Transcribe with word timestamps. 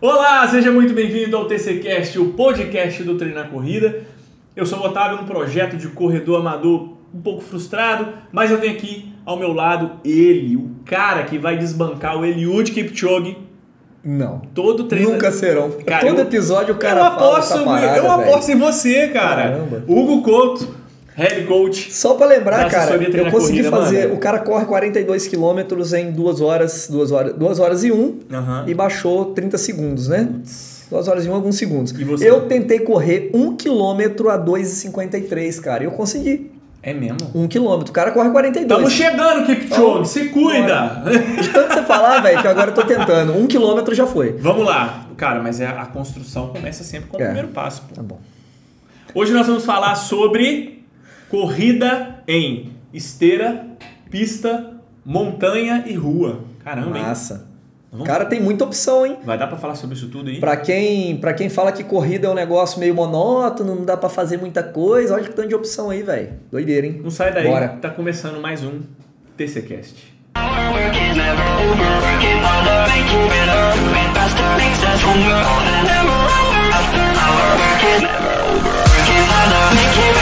Olá, 0.00 0.46
seja 0.48 0.72
muito 0.72 0.94
bem-vindo 0.94 1.36
ao 1.36 1.44
TCCast, 1.46 2.18
o 2.18 2.32
podcast 2.32 3.02
do 3.02 3.16
Treinar 3.16 3.50
Corrida. 3.50 4.02
Eu 4.56 4.64
sou 4.64 4.78
o 4.80 4.86
Otávio, 4.86 5.20
um 5.20 5.26
projeto 5.26 5.76
de 5.76 5.88
corredor 5.88 6.40
amador 6.40 6.94
um 7.14 7.20
pouco 7.20 7.42
frustrado, 7.42 8.08
mas 8.32 8.50
eu 8.50 8.58
tenho 8.58 8.72
aqui 8.72 9.12
ao 9.26 9.38
meu 9.38 9.52
lado 9.52 9.92
ele, 10.04 10.56
o 10.56 10.70
cara 10.86 11.24
que 11.24 11.38
vai 11.38 11.58
desbancar 11.58 12.18
o 12.18 12.24
Eliud 12.24 12.70
Kipchoge. 12.72 13.36
Não. 14.02 14.40
Todo 14.54 14.84
treino. 14.84 15.10
Nunca 15.12 15.30
serão. 15.30 15.70
Cara, 15.84 16.06
Todo 16.06 16.18
eu- 16.18 16.24
episódio 16.24 16.74
o 16.74 16.78
cara 16.78 17.00
eu 17.00 17.04
fala 17.04 17.16
aposto, 17.16 17.54
essa 17.54 17.64
parada, 17.64 17.96
eu 17.98 18.10
aposto 18.10 18.50
em 18.50 18.56
você, 18.56 19.08
cara. 19.08 19.42
Caramba. 19.42 19.84
Hugo 19.86 20.22
Couto, 20.22 20.74
head 21.14 21.46
coach. 21.46 21.92
Só 21.92 22.14
pra 22.14 22.26
lembrar, 22.26 22.68
cara, 22.70 22.94
eu 22.96 23.30
consegui 23.30 23.62
Corrida, 23.62 23.70
fazer. 23.70 24.02
mano. 24.04 24.14
O 24.14 24.18
cara 24.18 24.38
corre 24.38 24.64
42 24.64 25.26
quilômetros 25.26 25.92
em 25.92 26.10
2 26.12 26.40
horas, 26.40 26.88
2 26.90 27.12
horas, 27.12 27.34
2 27.36 27.58
horas 27.58 27.84
e 27.84 27.92
1 27.92 28.18
Aham. 28.32 28.64
e 28.66 28.74
baixou 28.74 29.26
30 29.26 29.58
segundos, 29.58 30.08
né? 30.08 30.28
2 30.90 31.06
horas 31.08 31.24
e 31.26 31.28
1, 31.28 31.34
alguns 31.34 31.56
segundos. 31.56 31.92
Eu 32.20 32.42
tentei 32.48 32.80
correr 32.80 33.30
1 33.32 33.56
quilômetro 33.56 34.28
a 34.28 34.36
2,53, 34.38 35.60
cara. 35.60 35.84
E 35.84 35.86
eu 35.86 35.92
consegui. 35.92 36.50
É 36.82 36.94
mesmo? 36.94 37.18
1 37.34 37.46
quilômetro. 37.46 37.90
O 37.90 37.94
cara 37.94 38.10
corre 38.10 38.30
42. 38.30 38.70
Estamos 38.70 38.92
chegando, 38.92 39.44
Kipchoge, 39.44 40.08
se 40.08 40.24
cuida! 40.30 41.02
De 41.40 41.48
tanto 41.50 41.74
você 41.74 41.82
falar, 41.82 42.20
velho, 42.22 42.40
que 42.40 42.48
agora 42.48 42.70
eu 42.70 42.74
tô 42.74 42.82
tentando. 42.84 43.34
1 43.34 43.46
quilômetro 43.46 43.94
já 43.94 44.06
foi. 44.06 44.32
Vamos 44.40 44.64
lá. 44.64 45.06
Cara, 45.16 45.40
mas 45.42 45.60
é, 45.60 45.66
a 45.66 45.84
construção 45.84 46.48
começa 46.48 46.82
sempre 46.82 47.10
com 47.10 47.18
o 47.18 47.20
É. 47.20 47.26
primeiro 47.26 47.48
passo. 47.48 47.82
pô. 47.86 47.94
Tá 47.94 48.02
bom. 48.02 48.18
Hoje 49.14 49.30
nós 49.32 49.46
vamos 49.46 49.64
falar 49.66 49.94
sobre 49.94 50.79
corrida 51.30 52.22
em 52.26 52.72
esteira, 52.92 53.66
pista, 54.10 54.72
montanha 55.04 55.84
e 55.86 55.94
rua. 55.94 56.40
Caramba, 56.64 56.98
hein? 56.98 57.04
Massa. 57.04 57.48
O 57.92 57.96
Vamos- 57.96 58.06
cara 58.06 58.24
tem 58.24 58.40
muita 58.40 58.64
opção, 58.64 59.04
hein? 59.04 59.16
Vai 59.24 59.36
dar 59.36 59.46
pra 59.48 59.56
falar 59.56 59.74
sobre 59.74 59.96
isso 59.96 60.08
tudo 60.08 60.30
aí? 60.30 60.38
Pra 60.38 60.56
quem, 60.56 61.16
pra 61.16 61.32
quem 61.34 61.48
fala 61.48 61.72
que 61.72 61.82
corrida 61.82 62.28
é 62.28 62.30
um 62.30 62.34
negócio 62.34 62.78
meio 62.78 62.94
monótono, 62.94 63.74
não 63.74 63.84
dá 63.84 63.96
pra 63.96 64.08
fazer 64.08 64.36
muita 64.38 64.62
coisa, 64.62 65.14
olha 65.14 65.24
que 65.24 65.30
tanto 65.34 65.48
de 65.48 65.54
opção 65.56 65.90
aí, 65.90 66.02
velho. 66.02 66.34
Doideira, 66.52 66.86
hein? 66.86 67.00
Não 67.02 67.10
sai 67.10 67.32
daí, 67.32 67.48
Bora. 67.48 67.68
tá 67.80 67.90
começando 67.90 68.40
mais 68.40 68.62
um 68.62 68.80
TCCast. 69.36 70.14
Work 70.36 70.96
is 70.96 71.16
never 71.16 71.42
over, 71.66 71.90
working 71.98 72.38
harder, 72.38 72.86
make 72.92 73.10
you 73.12 73.22
better, 73.28 73.74
moving 73.82 74.10
faster, 74.14 74.50
makes 74.56 74.78
us 74.84 75.00
stronger, 75.00 75.34
and 75.34 75.82
never 75.82 76.10
over. 76.10 76.50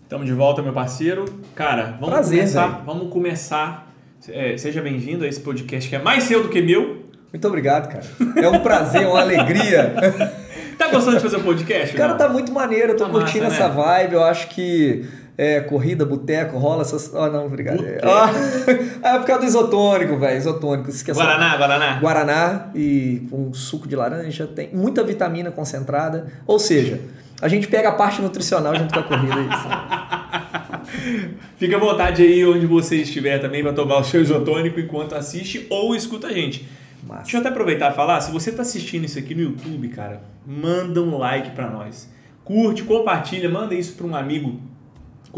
Estamos 0.02 0.26
de 0.26 0.32
volta, 0.32 0.62
meu 0.62 0.72
parceiro. 0.72 1.24
Cara, 1.54 1.96
vamos 2.00 2.08
Prazer, 2.14 2.38
começar. 2.40 2.66
velho. 2.66 2.82
Vamos 2.86 3.12
começar. 3.12 3.92
É, 4.30 4.56
seja 4.56 4.80
bem-vindo 4.80 5.24
a 5.24 5.28
esse 5.28 5.40
podcast 5.40 5.88
que 5.88 5.94
é 5.96 5.98
mais 5.98 6.24
seu 6.24 6.42
do 6.42 6.48
que 6.48 6.60
meu. 6.62 7.04
Muito 7.32 7.46
obrigado, 7.46 7.88
cara. 7.88 8.04
É 8.42 8.48
um 8.48 8.60
prazer, 8.60 9.06
uma 9.06 9.20
alegria. 9.20 9.94
Tá 10.78 10.86
gostando 10.92 11.16
de 11.16 11.22
fazer 11.24 11.38
o 11.38 11.42
podcast? 11.42 11.92
O 11.92 11.98
cara 11.98 12.10
não? 12.12 12.18
tá 12.18 12.28
muito 12.28 12.52
maneiro, 12.52 12.92
eu 12.92 12.96
tô 12.96 13.04
Tá 13.06 13.10
curtindo 13.10 13.46
massa, 13.46 13.64
essa 13.64 13.68
né? 13.68 13.74
vibe, 13.74 14.12
eu 14.14 14.22
acho 14.22 14.46
que 14.50 15.04
é, 15.38 15.60
corrida, 15.60 16.04
boteco, 16.04 16.58
rola 16.58 16.82
essas. 16.82 17.14
Ah, 17.14 17.30
não, 17.30 17.46
obrigado. 17.46 17.84
Ah, 18.02 18.28
é 19.14 19.18
por 19.18 19.24
causa 19.24 19.42
do 19.42 19.46
isotônico, 19.46 20.18
velho. 20.18 20.36
Isotônico. 20.36 20.90
Esquece. 20.90 21.16
Guaraná, 21.16 21.56
Guaraná. 21.56 22.00
Guaraná 22.00 22.70
e 22.74 23.28
com 23.30 23.54
suco 23.54 23.86
de 23.86 23.94
laranja, 23.94 24.48
tem 24.48 24.74
muita 24.74 25.04
vitamina 25.04 25.52
concentrada. 25.52 26.26
Ou 26.44 26.58
seja, 26.58 27.00
a 27.40 27.46
gente 27.46 27.68
pega 27.68 27.90
a 27.90 27.92
parte 27.92 28.20
nutricional 28.20 28.74
junto 28.74 28.92
com 28.92 28.98
a 28.98 29.02
corrida. 29.04 29.36
é 29.38 29.44
Isso. 29.44 31.38
Fica 31.56 31.76
à 31.76 31.78
vontade 31.80 32.20
aí 32.22 32.44
onde 32.44 32.66
você 32.66 32.96
estiver 32.96 33.38
também 33.38 33.62
para 33.62 33.72
tomar 33.72 33.98
o 33.98 34.04
seu 34.04 34.20
isotônico 34.20 34.80
enquanto 34.80 35.14
assiste 35.14 35.68
ou 35.70 35.94
escuta 35.94 36.26
a 36.26 36.32
gente. 36.32 36.68
Massa. 37.06 37.22
Deixa 37.22 37.36
eu 37.36 37.40
até 37.40 37.50
aproveitar 37.50 37.92
e 37.92 37.94
falar, 37.94 38.20
se 38.20 38.32
você 38.32 38.50
tá 38.50 38.62
assistindo 38.62 39.04
isso 39.04 39.18
aqui 39.18 39.36
no 39.36 39.42
YouTube, 39.42 39.88
cara, 39.88 40.20
manda 40.44 41.00
um 41.00 41.16
like 41.16 41.50
para 41.52 41.70
nós. 41.70 42.10
Curte, 42.44 42.82
compartilha, 42.82 43.48
manda 43.48 43.72
isso 43.74 43.94
para 43.94 44.06
um 44.06 44.16
amigo 44.16 44.60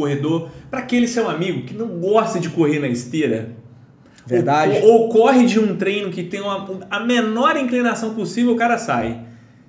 corredor, 0.01 0.49
para 0.71 0.81
aquele 0.81 1.07
seu 1.07 1.29
amigo 1.29 1.63
que 1.63 1.75
não 1.75 1.87
gosta 2.01 2.41
de 2.41 2.49
correr 2.49 2.79
na 2.79 2.89
esteira. 2.89 3.51
Verdade. 4.27 4.81
Ou, 4.83 5.03
ou 5.03 5.09
corre 5.09 5.47
de 5.47 5.59
um 5.59 5.77
treino 5.77 6.11
que 6.11 6.23
tem 6.23 6.41
uma, 6.41 6.69
a 6.91 7.01
menor 7.01 7.57
inclinação 7.57 8.15
possível, 8.15 8.53
o 8.53 8.57
cara 8.57 8.79
sai. 8.79 9.21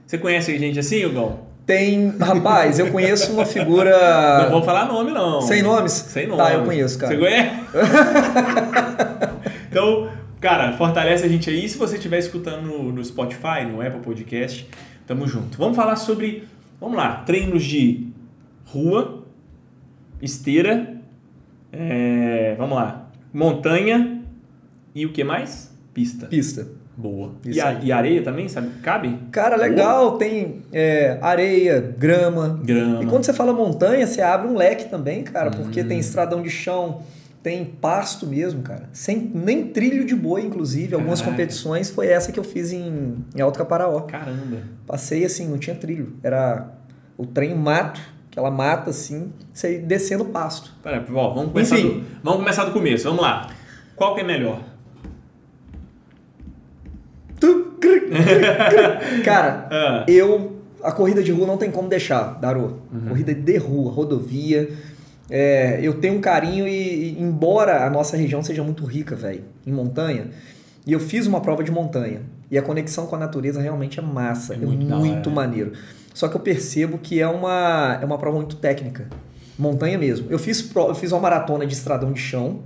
Você 0.05 0.17
conhece 0.17 0.57
gente 0.57 0.79
assim, 0.79 1.05
Hugão? 1.05 1.39
Tem. 1.65 2.15
Rapaz, 2.19 2.79
eu 2.79 2.91
conheço 2.91 3.31
uma 3.31 3.43
Não 3.43 3.49
figura. 3.49 4.49
vou 4.49 4.61
falar 4.63 4.85
nome, 4.85 5.11
não. 5.11 5.41
Sem 5.41 5.61
nomes? 5.61 5.93
Sem 5.93 6.27
nome. 6.27 6.41
Tá, 6.41 6.53
eu 6.53 6.63
conheço, 6.63 6.99
cara. 6.99 7.13
Você 7.13 7.19
conhece? 7.19 7.55
então, 9.69 10.09
cara, 10.39 10.73
fortalece 10.73 11.25
a 11.25 11.29
gente 11.29 11.49
aí. 11.49 11.69
Se 11.69 11.77
você 11.77 11.95
estiver 11.95 12.19
escutando 12.19 12.63
no, 12.63 12.91
no 12.91 13.03
Spotify, 13.05 13.63
no 13.71 13.81
Apple 13.81 14.01
Podcast, 14.01 14.67
tamo 15.07 15.27
junto. 15.27 15.57
Vamos 15.57 15.77
falar 15.77 15.95
sobre, 15.95 16.43
vamos 16.79 16.97
lá, 16.97 17.23
treinos 17.25 17.63
de 17.63 18.07
rua, 18.65 19.20
esteira, 20.21 20.95
é, 21.71 22.55
vamos 22.57 22.75
lá, 22.75 23.09
montanha 23.33 24.21
e 24.93 25.05
o 25.05 25.11
que 25.13 25.23
mais? 25.23 25.71
Pista. 25.93 26.27
Pista. 26.27 26.67
Boa. 26.97 27.31
E, 27.45 27.59
a- 27.59 27.79
e 27.81 27.91
areia 27.91 28.21
também, 28.21 28.47
sabe? 28.47 28.69
Cabe? 28.81 29.17
Cara, 29.31 29.55
legal, 29.55 30.17
tem 30.17 30.61
é, 30.71 31.17
areia, 31.21 31.79
grama. 31.97 32.59
Grama. 32.63 33.03
E 33.03 33.07
quando 33.07 33.23
você 33.25 33.33
fala 33.33 33.53
montanha, 33.53 34.05
você 34.05 34.21
abre 34.21 34.47
um 34.47 34.55
leque 34.55 34.89
também, 34.89 35.23
cara, 35.23 35.49
porque 35.51 35.81
Hum. 35.81 35.87
tem 35.87 35.99
estradão 35.99 36.41
de 36.43 36.49
chão, 36.49 37.01
tem 37.41 37.65
pasto 37.65 38.27
mesmo, 38.27 38.61
cara. 38.61 38.87
Sem 38.91 39.31
nem 39.33 39.67
trilho 39.69 40.05
de 40.05 40.15
boi, 40.15 40.41
inclusive. 40.45 40.93
Algumas 40.93 41.21
Caraca. 41.21 41.37
competições 41.37 41.89
foi 41.89 42.07
essa 42.07 42.31
que 42.31 42.39
eu 42.39 42.43
fiz 42.43 42.71
em, 42.71 43.15
em 43.35 43.41
Alto 43.41 43.57
Caparaó. 43.57 44.01
Caramba. 44.01 44.57
Passei 44.85 45.25
assim, 45.25 45.47
não 45.47 45.57
tinha 45.57 45.75
trilho. 45.75 46.13
Era 46.21 46.67
o 47.17 47.25
trem 47.25 47.55
mato, 47.55 47.99
aquela 48.31 48.49
mata 48.49 48.89
assim, 48.89 49.31
você 49.53 49.73
ia 49.73 49.79
descendo 49.81 50.25
pasto. 50.25 50.71
Pera, 50.81 51.05
ó, 51.13 51.33
vamos 51.33 51.51
começar, 51.51 51.77
Enfim. 51.77 51.99
do, 51.99 52.05
vamos 52.23 52.39
começar 52.39 52.63
do 52.65 52.71
começo. 52.71 53.03
Vamos 53.03 53.21
lá. 53.21 53.49
Qual 53.95 54.15
que 54.15 54.21
é 54.21 54.23
melhor? 54.23 54.61
Cara, 59.23 59.67
Ah. 59.71 60.05
eu. 60.07 60.57
A 60.83 60.91
corrida 60.91 61.21
de 61.21 61.31
rua 61.31 61.45
não 61.45 61.57
tem 61.57 61.69
como 61.69 61.87
deixar, 61.87 62.39
Darô. 62.39 62.77
Uhum. 62.91 63.09
Corrida 63.09 63.35
de 63.35 63.57
rua, 63.57 63.91
rodovia. 63.91 64.67
É, 65.29 65.79
eu 65.81 65.93
tenho 65.93 66.15
um 66.15 66.21
carinho 66.21 66.67
e, 66.67 67.13
e 67.13 67.21
embora 67.21 67.85
a 67.85 67.89
nossa 67.89 68.17
região 68.17 68.41
seja 68.41 68.63
muito 68.63 68.83
rica, 68.83 69.15
velho, 69.15 69.43
em 69.65 69.71
montanha, 69.71 70.31
e 70.85 70.91
eu 70.91 70.99
fiz 70.99 71.27
uma 71.27 71.39
prova 71.39 71.63
de 71.63 71.71
montanha. 71.71 72.21
E 72.49 72.57
a 72.57 72.61
conexão 72.63 73.05
com 73.05 73.15
a 73.15 73.19
natureza 73.19 73.61
realmente 73.61 73.99
é 73.99 74.01
massa, 74.01 74.53
É 74.55 74.57
é 74.57 74.59
muito 74.59 75.29
maneiro. 75.29 75.71
Só 76.13 76.27
que 76.27 76.35
eu 76.35 76.41
percebo 76.41 76.97
que 76.97 77.19
é 77.21 77.27
uma, 77.27 77.97
é 78.01 78.05
uma 78.05 78.17
prova 78.17 78.37
muito 78.37 78.55
técnica. 78.57 79.07
Montanha 79.57 79.97
mesmo. 79.97 80.27
Eu 80.29 80.39
fiz, 80.39 80.69
eu 80.75 80.95
fiz 80.95 81.11
uma 81.11 81.21
maratona 81.21 81.65
de 81.65 81.73
estradão 81.73 82.11
de 82.11 82.19
chão, 82.19 82.63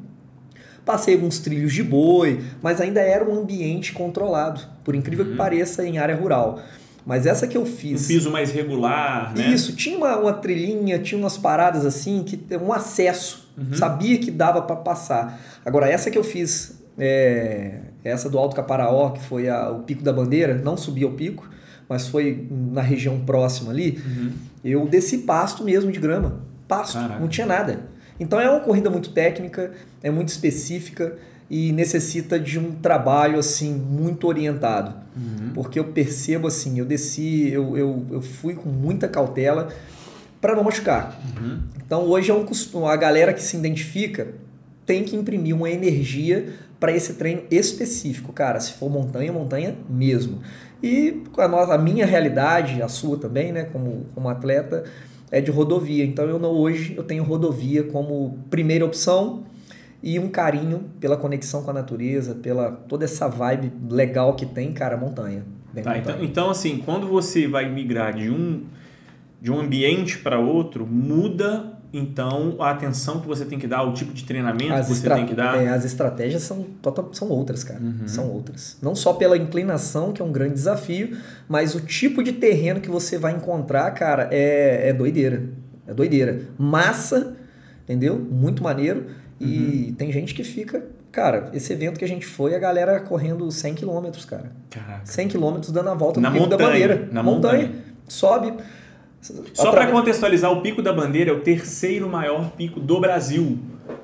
Passei 0.86 1.16
alguns 1.16 1.40
trilhos 1.40 1.74
de 1.74 1.82
boi, 1.82 2.42
mas 2.62 2.80
ainda 2.80 3.00
era 3.02 3.28
um 3.28 3.40
ambiente 3.42 3.92
controlado, 3.92 4.62
por 4.84 4.94
incrível 4.94 5.26
Uhum. 5.26 5.32
que 5.32 5.38
pareça, 5.38 5.84
em 5.84 5.98
área 5.98 6.16
rural. 6.16 6.60
Mas 7.04 7.26
essa 7.26 7.48
que 7.48 7.58
eu 7.58 7.64
Um 7.64 7.66
fiz. 7.66 8.06
piso 8.06 8.30
mais 8.30 8.52
regular, 8.52 9.34
né? 9.36 9.48
Isso, 9.48 9.76
tinha 9.76 9.98
uma, 9.98 10.16
uma 10.16 10.34
trilhinha, 10.34 11.00
tinha 11.00 11.18
umas 11.20 11.40
paradas 11.40 11.88
assim, 11.88 12.22
que 12.24 12.40
um 12.58 12.72
acesso. 12.72 13.50
Uhum. 13.58 13.74
Sabia 13.74 14.20
que 14.20 14.30
dava 14.30 14.62
para 14.62 14.76
passar. 14.76 15.42
Agora, 15.66 15.90
essa 15.90 16.12
que 16.12 16.18
eu 16.20 16.24
fiz, 16.24 16.80
é, 17.00 17.80
essa 18.04 18.30
do 18.30 18.38
Alto 18.38 18.56
Caparaó, 18.56 19.10
que 19.10 19.22
foi 19.24 19.50
a- 19.50 19.72
o 19.72 19.80
Pico 19.80 20.04
da 20.04 20.14
Bandeira, 20.14 20.54
não 20.54 20.78
subi 20.78 21.04
ao 21.04 21.14
pico, 21.14 21.50
mas 21.90 22.08
foi 22.08 22.48
na 22.50 22.82
região 22.82 23.20
próxima 23.26 23.72
ali, 23.72 24.02
Uhum. 24.06 24.32
eu 24.64 24.88
desci 24.88 25.20
pasto 25.20 25.64
mesmo 25.64 25.92
de 25.92 26.00
grama. 26.00 26.40
Pasto, 26.68 26.94
Caraca. 26.94 27.20
não 27.20 27.28
tinha 27.28 27.46
nada. 27.46 27.82
Então 28.20 28.40
é 28.40 28.50
uma 28.50 28.60
corrida 28.62 28.90
muito 28.90 29.10
técnica, 29.12 29.72
é 30.02 30.10
muito 30.10 30.30
específica 30.30 31.16
e 31.50 31.72
necessita 31.72 32.40
de 32.40 32.58
um 32.58 32.72
trabalho 32.72 33.38
assim 33.38 33.72
muito 33.74 34.26
orientado. 34.28 34.96
Uhum. 35.16 35.52
Porque 35.54 35.78
eu 35.78 35.86
percebo 35.86 36.48
assim, 36.48 36.80
eu 36.80 36.86
desci, 36.86 37.50
eu, 37.52 37.78
eu, 37.78 38.06
eu 38.12 38.22
fui 38.22 38.56
com 38.56 38.70
muita 38.70 39.08
cautela 39.08 39.70
para 40.42 40.56
não 40.56 40.64
machucar. 40.64 41.20
Uhum. 41.40 41.60
Então 41.86 42.02
hoje 42.04 42.32
é 42.32 42.34
um 42.34 42.46
costume, 42.46 42.86
a 42.88 42.96
galera 42.96 43.34
que 43.34 43.44
se 43.44 43.56
identifica 43.58 44.30
tem 44.86 45.04
que 45.04 45.16
imprimir 45.16 45.56
uma 45.56 45.70
energia 45.70 46.54
para 46.80 46.92
esse 46.96 47.14
treino 47.14 47.44
específico, 47.52 48.32
cara. 48.34 48.60
Se 48.60 48.74
for 48.74 48.90
montanha, 48.90 49.32
montanha 49.32 49.76
mesmo. 49.90 50.40
E 50.86 51.24
a, 51.40 51.48
nossa, 51.48 51.74
a 51.74 51.78
minha 51.80 52.06
realidade, 52.06 52.80
a 52.80 52.88
sua 52.88 53.18
também, 53.18 53.52
né, 53.52 53.64
como, 53.64 54.06
como 54.14 54.30
atleta, 54.30 54.84
é 55.32 55.42
de 55.42 55.50
rodovia. 55.50 56.06
Então 56.06 56.26
eu 56.26 56.38
não, 56.38 56.52
hoje 56.52 56.94
eu 56.96 57.02
tenho 57.04 57.24
rodovia 57.24 57.82
como 57.86 58.38
primeira 58.52 58.86
opção 58.86 59.46
e 60.04 60.20
um 60.20 60.30
carinho 60.30 60.84
pela 61.00 61.18
conexão 61.18 61.64
com 61.64 61.72
a 61.72 61.74
natureza, 61.74 62.36
pela 62.36 62.72
toda 62.72 63.04
essa 63.04 63.28
vibe 63.28 63.72
legal 63.90 64.36
que 64.36 64.46
tem, 64.46 64.72
cara, 64.74 64.96
montanha. 64.96 65.44
Tá, 65.74 65.78
montanha. 65.78 65.98
então, 65.98 66.24
então, 66.24 66.50
assim, 66.52 66.78
quando 66.78 67.08
você 67.08 67.48
vai 67.48 67.68
migrar 67.68 68.14
de 68.14 68.30
um, 68.30 68.66
de 69.42 69.52
um 69.52 69.60
ambiente 69.60 70.20
para 70.20 70.38
outro, 70.38 70.86
muda 70.86 71.75
então 71.98 72.56
a 72.60 72.72
atenção 72.72 73.20
que 73.20 73.28
você 73.28 73.46
tem 73.46 73.58
que 73.58 73.68
dar, 73.68 73.84
o 73.84 73.94
tipo 73.94 74.14
de 74.14 74.24
treinamento 74.24 74.74
As, 74.74 74.88
que 74.88 74.94
você 74.96 75.10
tem 75.10 75.26
que 75.26 75.34
dar. 75.34 75.62
é, 75.64 75.70
as 75.70 75.86
estratégias 75.86 76.42
são, 76.44 76.64
total- 76.82 77.10
são 77.14 77.30
outras, 77.30 77.64
cara. 77.64 77.80
Uhum. 77.80 78.08
São 78.08 78.30
outras. 78.32 78.78
Não 78.82 78.94
só 78.96 79.14
pela 79.14 79.38
inclinação, 79.38 80.12
que 80.12 80.22
é 80.22 80.26
um 80.26 80.32
grande 80.32 80.54
desafio, 80.56 81.18
mas 81.48 81.74
o 81.76 81.80
tipo 81.82 82.24
de 82.24 82.34
terreno 82.34 82.80
que 82.82 82.90
você 82.90 83.18
vai 83.18 83.34
encontrar, 83.34 83.90
cara, 83.92 84.28
é, 84.32 84.90
é 84.90 84.94
doideira. 84.94 85.44
É 85.88 85.94
doideira. 85.94 86.42
Massa, 86.58 87.36
entendeu? 87.84 88.18
Muito 88.20 88.64
maneiro. 88.64 89.06
E 89.40 89.88
Uhum. 89.90 89.96
tem 89.96 90.12
gente 90.12 90.34
que 90.34 90.44
fica. 90.44 90.84
Cara, 91.12 91.50
esse 91.54 91.72
evento 91.72 91.98
que 91.98 92.04
a 92.04 92.08
gente 92.08 92.26
foi, 92.26 92.56
a 92.56 92.60
galera 92.60 93.00
correndo 93.00 93.50
100 93.50 93.76
km, 93.76 94.10
cara. 94.28 94.52
Caraca. 94.70 95.02
100 95.06 95.30
km 95.30 95.60
dando 95.72 95.90
a 95.90 95.94
volta 95.94 96.20
Na 96.20 96.30
no 96.30 96.36
Pico 96.36 96.48
da 96.50 96.58
montanha, 96.58 96.72
Bandeira. 96.88 97.10
na 97.12 97.24
montanha. 97.24 97.64
montanha. 97.68 97.84
Sobe. 98.08 98.54
Só 99.54 99.72
para 99.72 99.88
contextualizar, 99.88 100.52
o 100.52 100.62
Pico 100.62 100.82
da 100.82 100.94
Bandeira 100.94 101.32
é 101.32 101.34
o 101.34 101.40
terceiro 101.40 102.10
maior 102.10 102.52
pico 102.52 102.80
do 102.80 103.00
Brasil. 103.00 103.58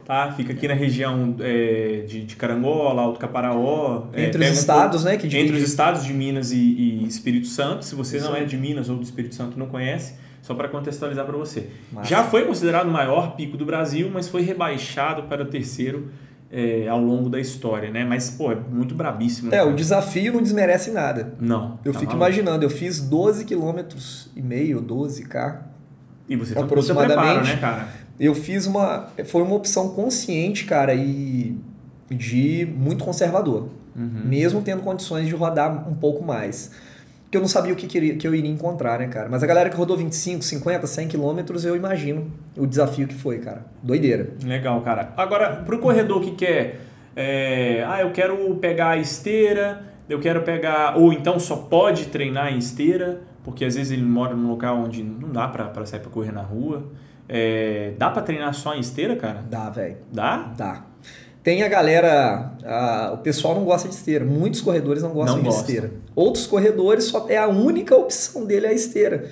Tá? 0.06 0.31
Fica 0.31 0.53
aqui 0.53 0.68
na 0.68 0.73
região 0.73 1.35
é, 1.39 2.03
de, 2.07 2.25
de 2.25 2.35
Carangola, 2.35 3.01
Alto 3.01 3.19
Caparaó. 3.19 4.07
é, 4.13 4.25
Entre 4.25 4.38
os 4.38 4.45
pega 4.45 4.50
um 4.50 4.59
estados, 4.59 5.03
né? 5.03 5.18
Que 5.18 5.27
Entre 5.27 5.56
os 5.56 5.63
estados 5.63 6.03
de 6.03 6.13
Minas 6.13 6.51
e, 6.51 6.57
e 6.57 7.06
Espírito 7.07 7.47
Santo. 7.47 7.85
Se 7.85 7.95
você 7.95 8.18
Isso 8.18 8.25
não 8.25 8.35
é 8.35 8.44
de 8.44 8.57
Minas 8.57 8.89
ou 8.89 8.97
do 8.97 9.03
Espírito 9.03 9.35
Santo 9.35 9.57
não 9.57 9.68
conhece, 9.68 10.15
só 10.41 10.53
para 10.53 10.68
contextualizar 10.68 11.25
para 11.25 11.38
você. 11.38 11.69
Massa. 11.91 12.09
Já 12.09 12.24
foi 12.24 12.45
considerado 12.45 12.88
o 12.88 12.91
maior 12.91 13.35
pico 13.35 13.56
do 13.57 13.65
Brasil, 13.65 14.09
mas 14.13 14.27
foi 14.27 14.41
rebaixado 14.41 15.24
para 15.24 15.44
o 15.44 15.45
terceiro 15.45 16.09
é, 16.51 16.88
ao 16.88 17.00
longo 17.00 17.30
da 17.30 17.39
história, 17.39 17.89
né? 17.89 18.03
Mas, 18.03 18.30
pô, 18.30 18.51
é 18.51 18.56
muito 18.56 18.94
brabíssimo. 18.94 19.50
né, 19.50 19.57
É, 19.57 19.63
o 19.63 19.74
desafio 19.74 20.33
não 20.33 20.42
desmerece 20.42 20.92
nada. 20.92 21.33
Não. 21.39 21.80
Eu 21.86 21.94
tá 21.94 22.00
fico 22.00 22.13
maluco. 22.13 22.15
imaginando, 22.15 22.65
eu 22.65 22.69
fiz 22.69 23.00
12 23.00 23.45
km 23.45 23.80
e 24.36 24.42
meio, 24.42 24.81
12k. 24.81 25.59
E 26.27 26.36
você 26.36 26.53
tem 26.53 26.62
um 26.62 26.65
aproximadamente. 26.65 27.18
preparo, 27.19 27.45
né, 27.45 27.57
cara? 27.57 27.88
Eu 28.19 28.36
fiz 28.36 28.68
uma. 28.68 29.07
Foi 29.25 29.42
uma 29.42 29.56
opção 29.56 29.89
consciente, 29.89 30.65
cara, 30.65 30.94
e 30.94 31.57
de 32.09 32.68
muito 32.77 33.03
conservador. 33.03 33.69
Uhum. 33.95 34.21
Mesmo 34.25 34.62
tendo 34.62 34.81
condições 34.83 35.27
de 35.27 35.36
rodar 35.36 35.89
um 35.89 35.95
pouco 35.95 36.24
mais. 36.24 36.71
Porque 37.24 37.38
eu 37.38 37.42
não 37.42 37.48
sabia 37.48 37.71
o 37.71 37.77
que, 37.77 37.88
queria, 37.88 38.15
que 38.15 38.27
eu 38.27 38.36
iria 38.36 38.51
encontrar, 38.51 39.00
né, 39.00 39.07
cara? 39.07 39.30
Mas 39.30 39.42
a 39.42 39.48
galera 39.48 39.69
que 39.69 39.75
rodou 39.77 39.95
25, 39.95 40.44
50, 40.44 40.86
100 40.86 41.07
quilômetros, 41.07 41.63
eu 41.63 41.77
imagino 41.77 42.30
o 42.57 42.65
desafio 42.68 43.07
que 43.07 43.13
foi, 43.15 43.39
cara. 43.39 43.65
Doideira. 43.81 44.30
Legal, 44.44 44.81
cara. 44.81 45.13
Agora, 45.18 45.57
pro 45.65 45.80
corredor 45.80 46.21
que 46.21 46.31
quer, 46.31 46.80
é, 47.15 47.83
ah, 47.88 48.01
eu 48.01 48.12
quero 48.12 48.56
pegar 48.56 48.89
a 48.92 48.98
esteira, 48.98 49.83
eu 50.09 50.19
quero 50.19 50.42
pegar, 50.44 50.98
ou 50.98 51.12
então 51.13 51.39
só 51.39 51.56
pode 51.56 52.06
treinar 52.07 52.53
em 52.53 52.57
esteira, 52.57 53.21
porque 53.44 53.65
às 53.65 53.75
vezes 53.75 53.92
ele 53.92 54.03
mora 54.03 54.36
num 54.36 54.50
local 54.50 54.77
onde 54.77 55.03
não 55.03 55.30
dá 55.30 55.48
pra, 55.48 55.65
pra 55.65 55.86
sair 55.86 56.00
pra 56.00 56.09
correr 56.12 56.31
na 56.31 56.42
rua. 56.42 56.83
É, 57.27 57.94
dá 57.98 58.09
pra 58.09 58.21
treinar 58.21 58.53
só 58.53 58.75
em 58.75 58.80
esteira, 58.81 59.15
cara? 59.15 59.44
Dá, 59.50 59.69
velho. 59.69 59.98
Dá? 60.12 60.53
Dá. 60.57 60.86
Tem 61.44 61.63
a 61.63 61.68
galera, 61.69 62.51
a- 62.63 63.12
o 63.13 63.18
pessoal 63.19 63.56
não 63.56 63.63
gosta 63.63 63.88
de 63.88 63.95
esteira. 63.95 64.24
Muitos 64.24 64.62
corredores 64.62 65.01
não 65.01 65.09
gostam 65.12 65.38
Não 65.38 65.44
de 65.44 65.50
esteira. 65.50 65.92
Outros 66.15 66.45
corredores 66.45 67.06
só 67.06 67.25
é 67.30 67.38
a 67.38 67.48
única 67.48 67.95
opção 67.95 68.45
dele 68.45 68.68
é 68.68 68.69
a 68.69 68.74
esteira. 68.74 69.25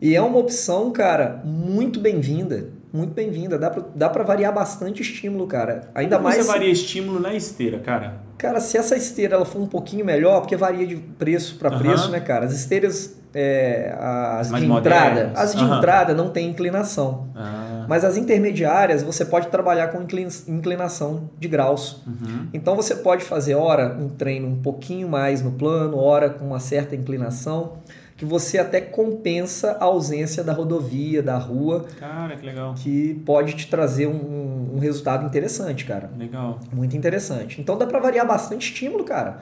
E 0.00 0.14
é 0.16 0.22
uma 0.22 0.38
opção, 0.38 0.90
cara, 0.90 1.40
muito 1.44 2.00
bem-vinda. 2.00 2.68
Muito 2.92 3.12
bem-vinda. 3.12 3.58
Dá 3.58 3.70
pra, 3.70 3.84
dá 3.94 4.08
pra 4.08 4.24
variar 4.24 4.52
bastante 4.52 5.02
estímulo, 5.02 5.46
cara. 5.46 5.90
Ainda 5.94 6.16
Como 6.16 6.28
mais. 6.28 6.44
você 6.44 6.50
varia 6.50 6.70
estímulo 6.70 7.20
na 7.20 7.34
esteira, 7.34 7.78
cara? 7.78 8.14
Cara, 8.38 8.58
se 8.60 8.76
essa 8.78 8.96
esteira 8.96 9.34
ela 9.36 9.44
for 9.44 9.60
um 9.60 9.66
pouquinho 9.66 10.04
melhor, 10.04 10.40
porque 10.40 10.56
varia 10.56 10.86
de 10.86 10.96
preço 10.96 11.56
para 11.56 11.70
preço, 11.78 12.10
né, 12.10 12.18
cara? 12.18 12.46
As 12.46 12.52
esteiras, 12.54 13.14
é, 13.34 13.94
as 13.98 14.50
Mais 14.50 14.64
de 14.64 14.70
entrada, 14.72 15.10
modernas. 15.10 15.38
as 15.38 15.54
de 15.54 15.62
Aham. 15.62 15.76
entrada 15.78 16.14
não 16.14 16.30
tem 16.30 16.48
inclinação. 16.48 17.28
Ah, 17.36 17.84
Mas 17.86 18.02
as 18.04 18.16
intermediárias 18.16 19.02
você 19.02 19.24
pode 19.26 19.48
trabalhar 19.48 19.88
com 19.88 20.00
inclin- 20.02 20.28
inclinação 20.48 21.28
de 21.38 21.46
graus. 21.46 22.02
uhum. 22.06 22.46
Então 22.54 22.74
você 22.74 22.96
pode 22.96 23.22
fazer 23.22 23.54
hora 23.54 23.94
um 24.00 24.08
treino 24.08 24.48
um 24.48 24.56
pouquinho 24.62 25.06
mais 25.08 25.42
no 25.42 25.52
plano, 25.52 25.98
hora 25.98 26.30
com 26.30 26.46
uma 26.46 26.58
certa 26.60 26.96
inclinação, 26.96 27.74
que 28.20 28.24
você 28.26 28.58
até 28.58 28.82
compensa 28.82 29.78
a 29.80 29.84
ausência 29.84 30.44
da 30.44 30.52
rodovia, 30.52 31.22
da 31.22 31.38
rua, 31.38 31.86
Cara, 31.98 32.36
que 32.36 32.44
legal. 32.44 32.74
que 32.74 33.14
pode 33.24 33.54
te 33.54 33.66
trazer 33.66 34.06
um, 34.08 34.74
um 34.74 34.78
resultado 34.78 35.24
interessante, 35.24 35.86
cara. 35.86 36.10
Legal. 36.18 36.58
Muito 36.70 36.94
interessante. 36.94 37.58
Então 37.62 37.78
dá 37.78 37.86
pra 37.86 37.98
variar 37.98 38.26
bastante 38.26 38.70
estímulo, 38.70 39.04
cara. 39.04 39.40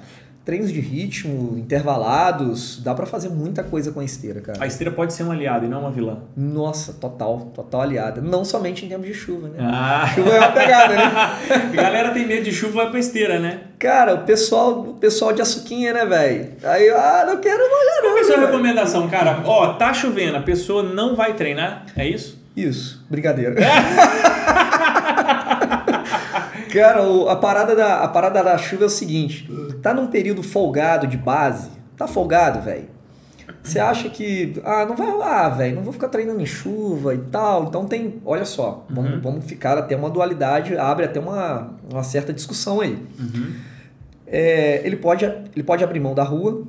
Treinos 0.49 0.73
de 0.73 0.81
ritmo, 0.81 1.59
intervalados, 1.59 2.81
dá 2.83 2.95
pra 2.95 3.05
fazer 3.05 3.29
muita 3.29 3.62
coisa 3.62 3.93
com 3.93 4.00
a 4.00 4.05
esteira, 4.05 4.41
cara. 4.41 4.56
A 4.62 4.67
esteira 4.67 4.91
pode 4.91 5.12
ser 5.12 5.23
um 5.25 5.31
aliado 5.31 5.67
e 5.67 5.69
não 5.69 5.81
uma 5.83 5.91
vilã. 5.91 6.21
Nossa, 6.35 6.95
total, 6.95 7.53
total 7.55 7.83
aliada. 7.83 8.23
Não 8.23 8.47
somente 8.47 8.87
em 8.87 8.89
tempos 8.89 9.06
de 9.06 9.12
chuva, 9.12 9.49
né? 9.49 9.59
Ah. 9.61 10.11
Chuva 10.15 10.31
é 10.31 10.39
uma 10.39 10.53
pegada, 10.53 10.95
né? 10.95 11.12
A 11.71 11.77
galera 11.83 12.12
tem 12.12 12.27
medo 12.27 12.45
de 12.45 12.53
chuva, 12.53 12.85
vai 12.85 12.91
pra 12.93 12.99
esteira, 12.99 13.39
né? 13.39 13.61
Cara, 13.79 14.15
o 14.15 14.25
pessoal, 14.25 14.81
o 14.81 14.95
pessoal 14.95 15.35
de 15.35 15.43
açuquinha, 15.43 15.93
né, 15.93 16.06
velho? 16.06 16.53
Aí, 16.65 16.89
ah, 16.89 17.25
não 17.27 17.37
quero 17.43 17.59
molhar 17.59 18.01
Qual 18.01 18.12
não. 18.12 18.17
é 18.17 18.21
a 18.23 18.25
sua 18.25 18.47
recomendação, 18.47 19.06
cara? 19.06 19.43
Ó, 19.44 19.75
tá 19.75 19.93
chovendo, 19.93 20.39
a 20.39 20.41
pessoa 20.41 20.83
não 20.83 21.15
vai 21.15 21.35
treinar, 21.35 21.85
é 21.94 22.09
isso? 22.09 22.39
Isso, 22.56 23.05
brincadeira. 23.11 23.55
Cara, 26.73 27.03
a 27.31 27.37
parada, 27.37 27.75
da, 27.75 28.00
a 28.03 28.09
parada 28.09 28.43
da 28.43 28.59
chuva 28.59 28.85
é 28.85 28.87
o 28.87 28.91
seguinte: 28.91 29.50
tá 29.82 29.93
num 29.94 30.06
período 30.06 30.43
folgado 30.43 31.06
de 31.06 31.17
base, 31.17 31.70
tá 31.97 32.06
folgado, 32.06 32.61
velho. 32.61 32.88
Você 33.62 33.79
acha 33.79 34.09
que, 34.09 34.61
ah, 34.65 34.87
não 34.87 34.97
vai 34.97 35.11
rolar, 35.11 35.49
velho, 35.50 35.76
não 35.76 35.82
vou 35.82 35.93
ficar 35.93 36.09
treinando 36.09 36.41
em 36.41 36.47
chuva 36.47 37.15
e 37.15 37.19
tal. 37.19 37.65
Então 37.65 37.87
tem, 37.87 38.20
olha 38.25 38.44
só, 38.44 38.87
vamos, 38.88 39.23
vamos 39.23 39.44
ficar 39.44 39.76
até 39.76 39.94
uma 39.97 40.09
dualidade, 40.09 40.76
abre 40.76 41.05
até 41.05 41.20
uma, 41.20 41.75
uma 41.91 42.03
certa 42.03 42.32
discussão 42.32 42.81
aí. 42.81 42.99
É, 44.26 44.81
ele, 44.87 44.97
pode, 44.97 45.25
ele 45.25 45.62
pode 45.62 45.82
abrir 45.82 46.00
mão 46.00 46.15
da 46.15 46.23
rua 46.23 46.67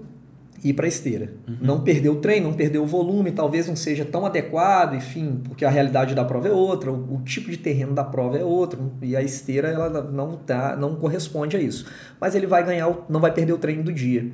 ir 0.63 0.73
para 0.73 0.87
esteira. 0.87 1.33
Não 1.61 1.81
perder 1.81 2.09
o 2.09 2.17
treino, 2.17 2.49
não 2.49 2.53
perder 2.55 2.79
o 2.79 2.85
volume, 2.85 3.31
talvez 3.31 3.67
não 3.67 3.75
seja 3.75 4.03
tão 4.03 4.25
adequado, 4.25 4.93
enfim, 4.95 5.41
porque 5.45 5.63
a 5.63 5.69
realidade 5.69 6.13
da 6.13 6.25
prova 6.25 6.47
é 6.47 6.51
outra, 6.51 6.91
o, 6.91 7.15
o 7.15 7.21
tipo 7.23 7.49
de 7.49 7.57
terreno 7.57 7.93
da 7.93 8.03
prova 8.03 8.37
é 8.37 8.43
outro, 8.43 8.91
e 9.01 9.15
a 9.15 9.21
esteira 9.21 9.69
ela 9.69 10.01
não 10.03 10.35
tá, 10.35 10.75
não 10.75 10.95
corresponde 10.95 11.55
a 11.55 11.59
isso. 11.61 11.85
Mas 12.19 12.35
ele 12.35 12.45
vai 12.47 12.63
ganhar, 12.65 12.87
o- 12.89 13.03
não 13.07 13.19
vai 13.19 13.31
perder 13.33 13.53
o 13.53 13.57
treino 13.57 13.83
do 13.83 13.93
dia. 13.93 14.29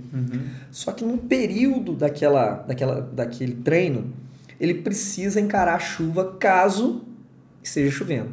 Só 0.71 0.91
que 0.91 1.05
no 1.05 1.17
período 1.17 1.93
daquela, 1.93 2.55
daquela, 2.67 3.01
daquele 3.01 3.53
treino, 3.55 4.11
ele 4.59 4.73
precisa 4.75 5.39
encarar 5.39 5.75
a 5.75 5.79
chuva 5.79 6.35
caso 6.39 7.03
esteja 7.61 7.91
chovendo. 7.91 8.29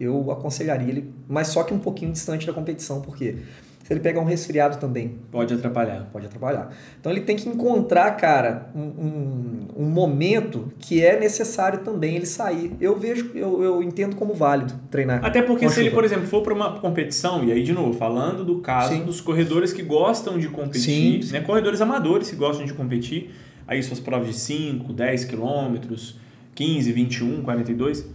Eu 0.00 0.32
aconselharia 0.32 0.88
ele, 0.88 1.12
mas 1.28 1.48
só 1.48 1.62
que 1.62 1.72
um 1.72 1.78
pouquinho 1.78 2.10
distante 2.10 2.44
da 2.46 2.52
competição, 2.52 3.00
porque 3.00 3.36
se 3.82 3.92
ele 3.92 4.00
pegar 4.00 4.20
um 4.20 4.24
resfriado 4.24 4.78
também, 4.78 5.18
Pode 5.30 5.52
atrapalhar. 5.54 6.08
pode 6.12 6.26
atrapalhar. 6.26 6.70
Então 7.00 7.10
ele 7.10 7.22
tem 7.22 7.36
que 7.36 7.48
encontrar, 7.48 8.12
cara, 8.12 8.70
um, 8.74 8.80
um, 8.80 9.66
um 9.78 9.84
momento 9.90 10.70
que 10.78 11.02
é 11.04 11.18
necessário 11.18 11.80
também 11.80 12.14
ele 12.16 12.26
sair. 12.26 12.72
Eu 12.80 12.96
vejo, 12.98 13.30
eu, 13.34 13.62
eu 13.62 13.82
entendo 13.82 14.14
como 14.16 14.34
válido 14.34 14.74
treinar. 14.90 15.24
Até 15.24 15.42
porque 15.42 15.68
se 15.68 15.80
ele, 15.80 15.88
chuva. 15.90 16.00
por 16.00 16.04
exemplo, 16.04 16.26
for 16.26 16.42
para 16.42 16.54
uma 16.54 16.78
competição, 16.78 17.44
e 17.44 17.52
aí 17.52 17.62
de 17.62 17.72
novo, 17.72 17.92
falando 17.98 18.44
do 18.44 18.60
caso 18.60 18.94
Sim. 18.94 19.04
dos 19.04 19.20
corredores 19.20 19.72
que 19.72 19.82
gostam 19.82 20.38
de 20.38 20.48
competir, 20.48 20.80
Sim, 20.80 21.22
sim. 21.22 21.32
né? 21.32 21.40
corredores 21.40 21.80
amadores 21.80 22.30
que 22.30 22.36
gostam 22.36 22.64
de 22.64 22.74
competir, 22.74 23.30
aí 23.66 23.82
suas 23.82 23.98
provas 24.00 24.28
de 24.28 24.34
5, 24.34 24.92
10 24.92 25.24
quilômetros, 25.24 26.18
15, 26.54 26.92
21, 26.92 27.42
42, 27.42 28.06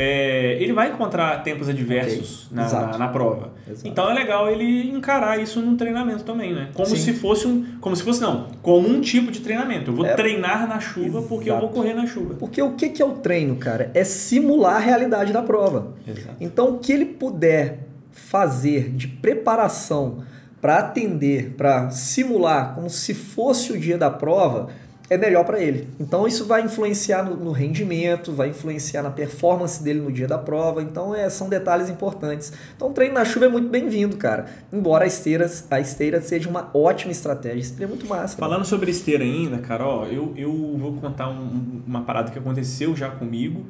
é, 0.00 0.56
ele 0.60 0.72
vai 0.72 0.90
encontrar 0.92 1.42
tempos 1.42 1.68
adversos 1.68 2.44
Ok, 2.44 2.56
na, 2.56 2.64
exato. 2.66 2.92
na, 2.92 2.98
na 2.98 3.08
prova. 3.08 3.50
Exato. 3.68 3.88
Então 3.88 4.08
é 4.08 4.14
legal 4.14 4.48
ele 4.48 4.88
encarar 4.90 5.40
isso 5.42 5.60
num 5.60 5.76
treinamento 5.76 6.22
também, 6.22 6.54
né? 6.54 6.68
Como 6.72 6.86
Sim. 6.86 6.96
se 6.96 7.12
fosse 7.14 7.48
um. 7.48 7.66
Como 7.80 7.96
se 7.96 8.04
fosse, 8.04 8.20
não, 8.20 8.46
como 8.62 8.88
um 8.88 9.00
tipo 9.00 9.32
de 9.32 9.40
treinamento. 9.40 9.90
Eu 9.90 9.94
vou 9.96 10.06
É. 10.06 10.14
treinar 10.14 10.68
na 10.68 10.78
chuva 10.78 11.22
porque 11.22 11.50
eu 11.50 11.54
vou 11.56 11.64
Exato. 11.64 11.74
correr 11.74 11.94
na 11.94 12.06
chuva. 12.06 12.34
Porque 12.34 12.62
o 12.62 12.74
que 12.74 12.90
que 12.90 13.02
é 13.02 13.04
o 13.04 13.14
treino, 13.14 13.56
cara? 13.56 13.90
É 13.92 14.04
simular 14.04 14.76
a 14.76 14.78
realidade 14.78 15.32
da 15.32 15.42
prova. 15.42 15.94
Exato. 16.06 16.36
Então, 16.40 16.68
o 16.74 16.78
que 16.78 16.92
ele 16.92 17.04
puder 17.06 17.80
fazer 18.12 18.90
de 18.90 19.08
preparação 19.08 20.18
para 20.60 20.78
atender, 20.78 21.54
para 21.56 21.90
simular 21.90 22.74
como 22.74 22.88
se 22.90 23.14
fosse 23.14 23.72
o 23.72 23.78
dia 23.78 23.96
da 23.98 24.10
prova, 24.10 24.68
é 25.10 25.16
melhor 25.16 25.44
para 25.44 25.58
ele. 25.60 25.88
Então, 25.98 26.26
isso 26.26 26.44
vai 26.44 26.62
influenciar 26.62 27.22
no, 27.24 27.34
no 27.36 27.50
rendimento, 27.52 28.32
vai 28.32 28.48
influenciar 28.50 29.02
na 29.02 29.10
performance 29.10 29.82
dele 29.82 30.00
no 30.00 30.12
dia 30.12 30.26
da 30.26 30.36
prova. 30.38 30.82
Então, 30.82 31.14
é, 31.14 31.28
são 31.30 31.48
detalhes 31.48 31.88
importantes. 31.88 32.52
Então, 32.76 32.88
o 32.90 32.92
treino 32.92 33.14
na 33.14 33.24
chuva 33.24 33.46
é 33.46 33.48
muito 33.48 33.68
bem-vindo, 33.68 34.16
cara. 34.16 34.46
Embora 34.72 35.04
a 35.04 35.06
esteira, 35.06 35.50
a 35.70 35.80
esteira 35.80 36.20
seja 36.20 36.48
uma 36.48 36.70
ótima 36.74 37.10
estratégia. 37.10 37.56
A 37.56 37.60
esteira 37.60 37.84
é 37.84 37.88
muito 37.88 38.06
massa. 38.06 38.34
né? 38.34 38.38
Falando 38.40 38.64
sobre 38.64 38.90
esteira 38.90 39.24
ainda, 39.24 39.58
Carol, 39.58 40.06
eu, 40.06 40.32
eu 40.36 40.52
vou 40.78 40.92
contar 40.94 41.30
um- 41.30 41.82
uma 41.86 42.02
parada 42.02 42.30
que 42.30 42.38
aconteceu 42.38 42.94
já 42.96 43.08
comigo. 43.10 43.64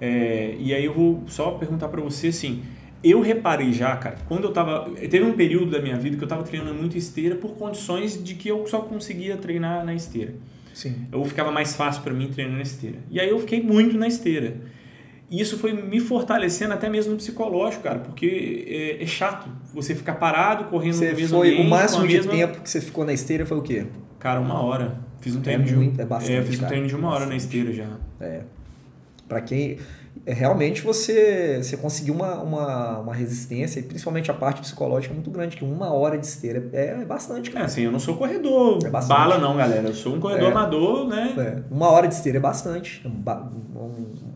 é, 0.00 0.56
e 0.58 0.74
aí 0.74 0.84
eu 0.84 0.92
vou 0.92 1.22
só 1.28 1.52
perguntar 1.52 1.88
pra 1.88 2.00
você 2.00 2.26
assim. 2.28 2.62
Eu 3.04 3.20
reparei 3.20 3.72
já, 3.72 3.96
cara, 3.96 4.16
quando 4.28 4.44
eu 4.44 4.52
tava. 4.52 4.90
Teve 4.96 5.22
um 5.22 5.32
período 5.32 5.70
da 5.72 5.80
minha 5.80 5.96
vida 5.96 6.16
que 6.16 6.22
eu 6.22 6.28
tava 6.28 6.42
treinando 6.44 6.74
muito 6.74 6.96
esteira 6.98 7.34
por 7.36 7.52
condições 7.56 8.22
de 8.22 8.34
que 8.34 8.48
eu 8.48 8.64
só 8.66 8.80
conseguia 8.80 9.36
treinar 9.36 9.84
na 9.84 9.94
esteira. 9.94 10.34
Sim. 10.74 11.06
Eu 11.12 11.24
ficava 11.24 11.50
mais 11.50 11.74
fácil 11.74 12.02
pra 12.02 12.12
mim 12.12 12.28
treinar 12.28 12.56
na 12.56 12.62
esteira. 12.62 12.98
E 13.10 13.20
aí 13.20 13.28
eu 13.28 13.38
fiquei 13.38 13.62
muito 13.62 13.96
na 13.96 14.06
esteira. 14.06 14.56
isso 15.30 15.56
foi 15.58 15.72
me 15.72 15.98
fortalecendo 16.00 16.74
até 16.74 16.88
mesmo 16.90 17.12
no 17.12 17.16
psicológico, 17.16 17.82
cara, 17.82 18.00
porque 18.00 18.64
é, 18.68 19.02
é 19.02 19.06
chato 19.06 19.48
você 19.72 19.94
ficar 19.94 20.14
parado, 20.14 20.64
correndo 20.64 20.94
Você 20.94 21.10
no 21.10 21.16
mesmo 21.16 21.38
foi, 21.38 21.48
ambiente, 21.48 21.66
o 21.66 21.70
máximo 21.70 22.06
de 22.06 22.14
mesma... 22.14 22.32
tempo 22.32 22.60
que 22.60 22.70
você 22.70 22.80
ficou 22.80 23.04
na 23.04 23.12
esteira 23.12 23.46
foi 23.46 23.56
o 23.56 23.62
quê? 23.62 23.86
Cara, 24.18 24.40
uma 24.40 24.62
hora. 24.62 25.00
Fiz 25.20 25.34
um 25.36 25.40
treino 25.40 25.64
de 25.64 25.74
muito, 25.74 26.00
é 26.00 26.04
bastante, 26.04 26.34
É, 26.34 26.42
fiz 26.42 26.56
um 26.56 26.58
cara. 26.58 26.68
treino 26.68 26.86
de 26.86 26.96
uma 26.96 27.08
hora 27.10 27.26
na 27.26 27.36
esteira 27.36 27.72
já. 27.72 27.86
É. 28.20 28.42
Para 29.28 29.40
quem 29.40 29.78
é, 30.26 30.32
realmente 30.32 30.82
você 30.82 31.60
você 31.62 31.76
conseguiu 31.76 32.14
uma, 32.14 32.34
uma, 32.42 32.98
uma 32.98 33.14
resistência 33.14 33.80
e 33.80 33.82
principalmente 33.82 34.30
a 34.30 34.34
parte 34.34 34.60
psicológica 34.60 35.12
é 35.12 35.16
muito 35.16 35.30
grande, 35.30 35.56
que 35.56 35.64
uma 35.64 35.92
hora 35.92 36.18
de 36.18 36.26
esteira 36.26 36.68
é, 36.72 37.00
é 37.00 37.04
bastante, 37.04 37.48
É, 37.50 37.52
cara. 37.52 37.64
assim, 37.64 37.82
eu 37.82 37.90
não 37.92 37.98
sou 37.98 38.16
corredor 38.16 38.78
É 38.84 38.90
bastante. 38.90 39.16
bala 39.18 39.38
não, 39.38 39.56
galera. 39.56 39.88
Eu 39.88 39.94
sou 39.94 40.14
um 40.14 40.20
corredor 40.20 40.48
É. 40.48 40.50
amador, 40.50 41.06
né? 41.08 41.34
É, 41.38 41.74
uma 41.74 41.88
hora 41.90 42.06
de 42.06 42.14
esteira 42.14 42.38
é 42.38 42.40
bastante, 42.40 43.00
é 43.04 43.08
um, 43.08 43.12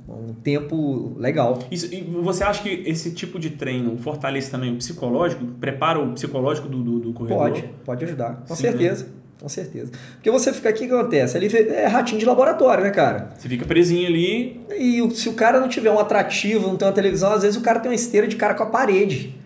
um- 0.09 0.35
tempo 0.43 1.15
legal. 1.19 1.59
Isso, 1.71 1.93
e 1.93 2.03
você 2.03 2.45
acha 2.45 2.63
que 2.63 2.69
esse 2.69 3.13
tipo 3.13 3.39
de 3.39 3.51
treino 3.51 3.97
fortalece 3.99 4.51
também 4.51 4.73
o 4.73 4.77
psicológico? 4.77 5.45
Prepara 5.61 5.99
o 5.99 6.13
psicológico 6.13 6.69
do, 6.69 6.83
do, 6.83 6.99
do 7.01 7.13
corredor? 7.13 7.51
Pode, 7.51 7.71
pode 7.85 8.05
ajudar, 8.05 8.45
com 8.47 8.55
Sim, 8.55 8.63
certeza. 8.63 9.09
Com 9.41 9.49
certeza. 9.49 9.93
Porque 10.15 10.31
você 10.31 10.53
fica 10.53 10.69
aqui, 10.71 10.85
o 10.85 10.89
que 10.89 10.95
acontece? 10.95 11.37
Ali 11.37 11.49
é 11.55 11.87
ratinho 11.87 12.19
de 12.19 12.25
laboratório, 12.25 12.83
né, 12.83 12.91
cara? 12.91 13.31
Você 13.37 13.49
fica 13.49 13.67
presinho 13.67 14.07
ali. 14.09 14.61
E 14.79 15.07
se 15.15 15.29
o 15.29 15.35
cara 15.35 15.61
não 15.61 15.69
tiver 15.69 15.91
um 15.91 15.99
atrativo, 15.99 16.69
não 16.69 16.77
tem 16.77 16.89
uma 16.89 16.95
televisão, 16.95 17.33
às 17.33 17.43
vezes 17.43 17.57
o 17.57 17.61
cara 17.61 17.79
tem 17.79 17.91
uma 17.91 17.95
esteira 17.95 18.27
de 18.27 18.37
cara 18.37 18.55
com 18.55 18.63
a 18.63 18.67
parede. 18.67 19.37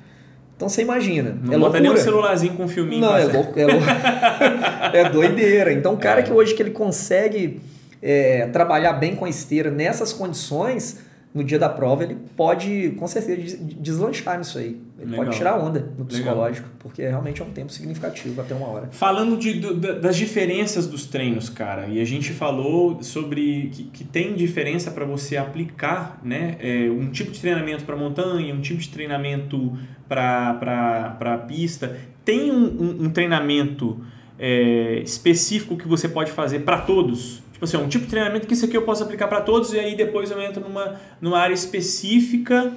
Então 0.56 0.68
você 0.68 0.82
imagina. 0.82 1.36
Não 1.42 1.54
é 1.54 1.58
bota 1.58 1.80
nem 1.80 1.90
um 1.90 1.94
loucura. 1.94 2.04
celularzinho 2.04 2.52
com 2.54 2.64
um 2.64 2.68
filminho. 2.68 3.00
Não, 3.00 3.16
é, 3.16 3.24
louco, 3.24 3.58
é, 3.58 3.66
louco. 3.66 3.84
é 4.94 5.08
doideira. 5.10 5.72
Então, 5.72 5.94
o 5.94 5.96
cara 5.96 6.20
É. 6.20 6.22
que 6.22 6.32
hoje 6.32 6.54
que 6.54 6.62
ele 6.62 6.70
consegue 6.70 7.60
é, 8.02 8.46
trabalhar 8.52 8.92
bem 8.94 9.16
com 9.16 9.24
a 9.24 9.28
esteira 9.28 9.70
nessas 9.70 10.12
condições, 10.12 10.98
no 11.32 11.44
dia 11.44 11.58
da 11.60 11.68
prova, 11.68 12.02
ele 12.02 12.16
pode, 12.36 12.90
com 12.98 13.06
certeza, 13.06 13.36
des- 13.40 13.76
deslanchar 13.80 14.36
nisso 14.38 14.58
aí. 14.58 14.80
Ele 14.98 15.10
Legal. 15.12 15.24
pode 15.24 15.36
tirar 15.36 15.56
onda 15.58 15.78
no 15.80 15.86
Legal. 15.90 16.06
psicológico, 16.06 16.68
porque 16.80 17.02
realmente 17.02 17.40
é 17.40 17.44
um 17.44 17.50
tempo 17.50 17.70
significativo, 17.72 18.40
até 18.40 18.52
uma 18.54 18.66
hora. 18.66 18.88
Falando 18.90 19.36
de, 19.36 19.60
do- 19.60 19.74
da- 19.76 19.92
das 19.92 20.16
diferenças 20.16 20.88
dos 20.88 21.06
treinos, 21.06 21.48
cara, 21.48 21.86
e 21.86 22.00
a 22.00 22.04
gente 22.04 22.32
falou 22.32 23.00
sobre 23.02 23.70
que, 23.72 23.84
que 23.84 24.04
tem 24.04 24.34
diferença 24.34 24.90
para 24.90 25.04
você 25.04 25.36
aplicar 25.36 26.20
né, 26.24 26.56
é, 26.58 26.90
um 26.90 27.10
tipo 27.10 27.30
de 27.30 27.40
treinamento 27.40 27.84
para 27.84 27.94
montanha, 27.96 28.52
um 28.52 28.60
tipo 28.60 28.80
de 28.80 28.88
treinamento 28.88 29.72
para 30.08 31.44
pista. 31.46 31.96
Tem 32.24 32.50
um, 32.50 32.64
um- 32.64 33.04
um 33.04 33.10
treinamento 33.10 34.00
é, 34.38 35.00
específico 35.04 35.76
que 35.76 35.86
você 35.86 36.08
pode 36.08 36.32
fazer 36.32 36.60
para 36.60 36.80
todos? 36.80 37.39
Tipo 37.60 37.64
assim, 37.66 37.76
um 37.76 37.88
tipo 37.88 38.04
de 38.06 38.10
treinamento 38.10 38.46
que 38.46 38.54
isso 38.54 38.64
aqui 38.64 38.74
eu 38.74 38.82
posso 38.82 39.02
aplicar 39.02 39.28
para 39.28 39.42
todos 39.42 39.74
e 39.74 39.78
aí 39.78 39.94
depois 39.94 40.30
eu 40.30 40.40
entro 40.40 40.62
numa, 40.66 40.94
numa 41.20 41.38
área 41.38 41.52
específica 41.52 42.72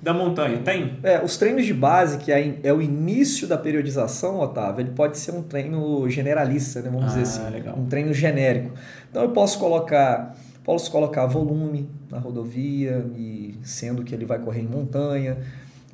da 0.00 0.14
montanha. 0.14 0.58
Tem? 0.64 0.94
É, 1.02 1.22
os 1.22 1.36
treinos 1.36 1.66
de 1.66 1.74
base, 1.74 2.16
que 2.18 2.32
é, 2.32 2.54
é 2.62 2.72
o 2.72 2.80
início 2.80 3.46
da 3.46 3.58
periodização, 3.58 4.40
Otávio, 4.40 4.80
ele 4.82 4.92
pode 4.92 5.18
ser 5.18 5.32
um 5.32 5.42
treino 5.42 6.08
generalista, 6.08 6.80
né? 6.80 6.88
vamos 6.88 7.04
Ah, 7.04 7.08
dizer 7.08 7.22
assim. 7.22 7.50
legal. 7.52 7.76
Um 7.78 7.84
treino 7.86 8.14
genérico. 8.14 8.70
Então 9.10 9.22
eu 9.22 9.30
posso 9.30 9.58
colocar, 9.58 10.34
posso 10.64 10.90
colocar 10.90 11.26
volume 11.26 11.86
na 12.10 12.18
rodovia, 12.18 13.04
e 13.16 13.54
sendo 13.62 14.02
que 14.02 14.14
ele 14.14 14.24
vai 14.24 14.38
correr 14.38 14.60
em 14.62 14.66
montanha. 14.66 15.36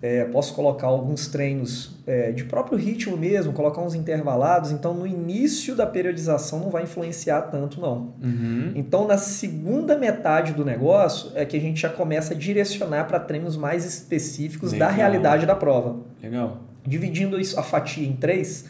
É, 0.03 0.25
posso 0.25 0.53
colocar 0.53 0.89
alguns 0.89 1.29
treinos 1.29 1.97
é, 2.09 2.33
de 2.33 2.43
próprio 2.43 2.77
ritmo 2.77 3.17
mesmo, 3.17 3.53
colocar 3.53 3.81
uns 3.81 3.95
intervalados. 3.95 4.73
Então 4.73 4.93
no 4.93 5.07
início 5.07 5.77
da 5.77 5.87
periodização 5.87 6.59
não 6.59 6.71
vai 6.71 6.83
influenciar 6.83 7.43
tanto, 7.43 7.81
não. 7.81 8.13
Uhum. 8.21 8.73
Então, 8.75 9.07
na 9.07 9.17
segunda 9.17 9.97
metade 9.97 10.55
do 10.55 10.65
negócio 10.65 11.31
é 11.37 11.45
que 11.45 11.57
a 11.57 11.61
gente 11.61 11.81
já 11.81 11.89
começa 11.89 12.35
a 12.35 12.37
direcionar 12.37 13.05
para 13.05 13.21
treinos 13.21 13.57
mais 13.57 13.85
específicos 13.85 14.73
da 14.73 14.89
Legal. 14.89 14.93
realidade 14.93 15.47
da 15.47 15.55
prova. 15.55 16.01
Legal. 16.21 16.59
Dividindo 16.85 17.39
isso, 17.39 17.61
a 17.61 17.63
fatia 17.63 18.05
em 18.05 18.17
três, 18.17 18.65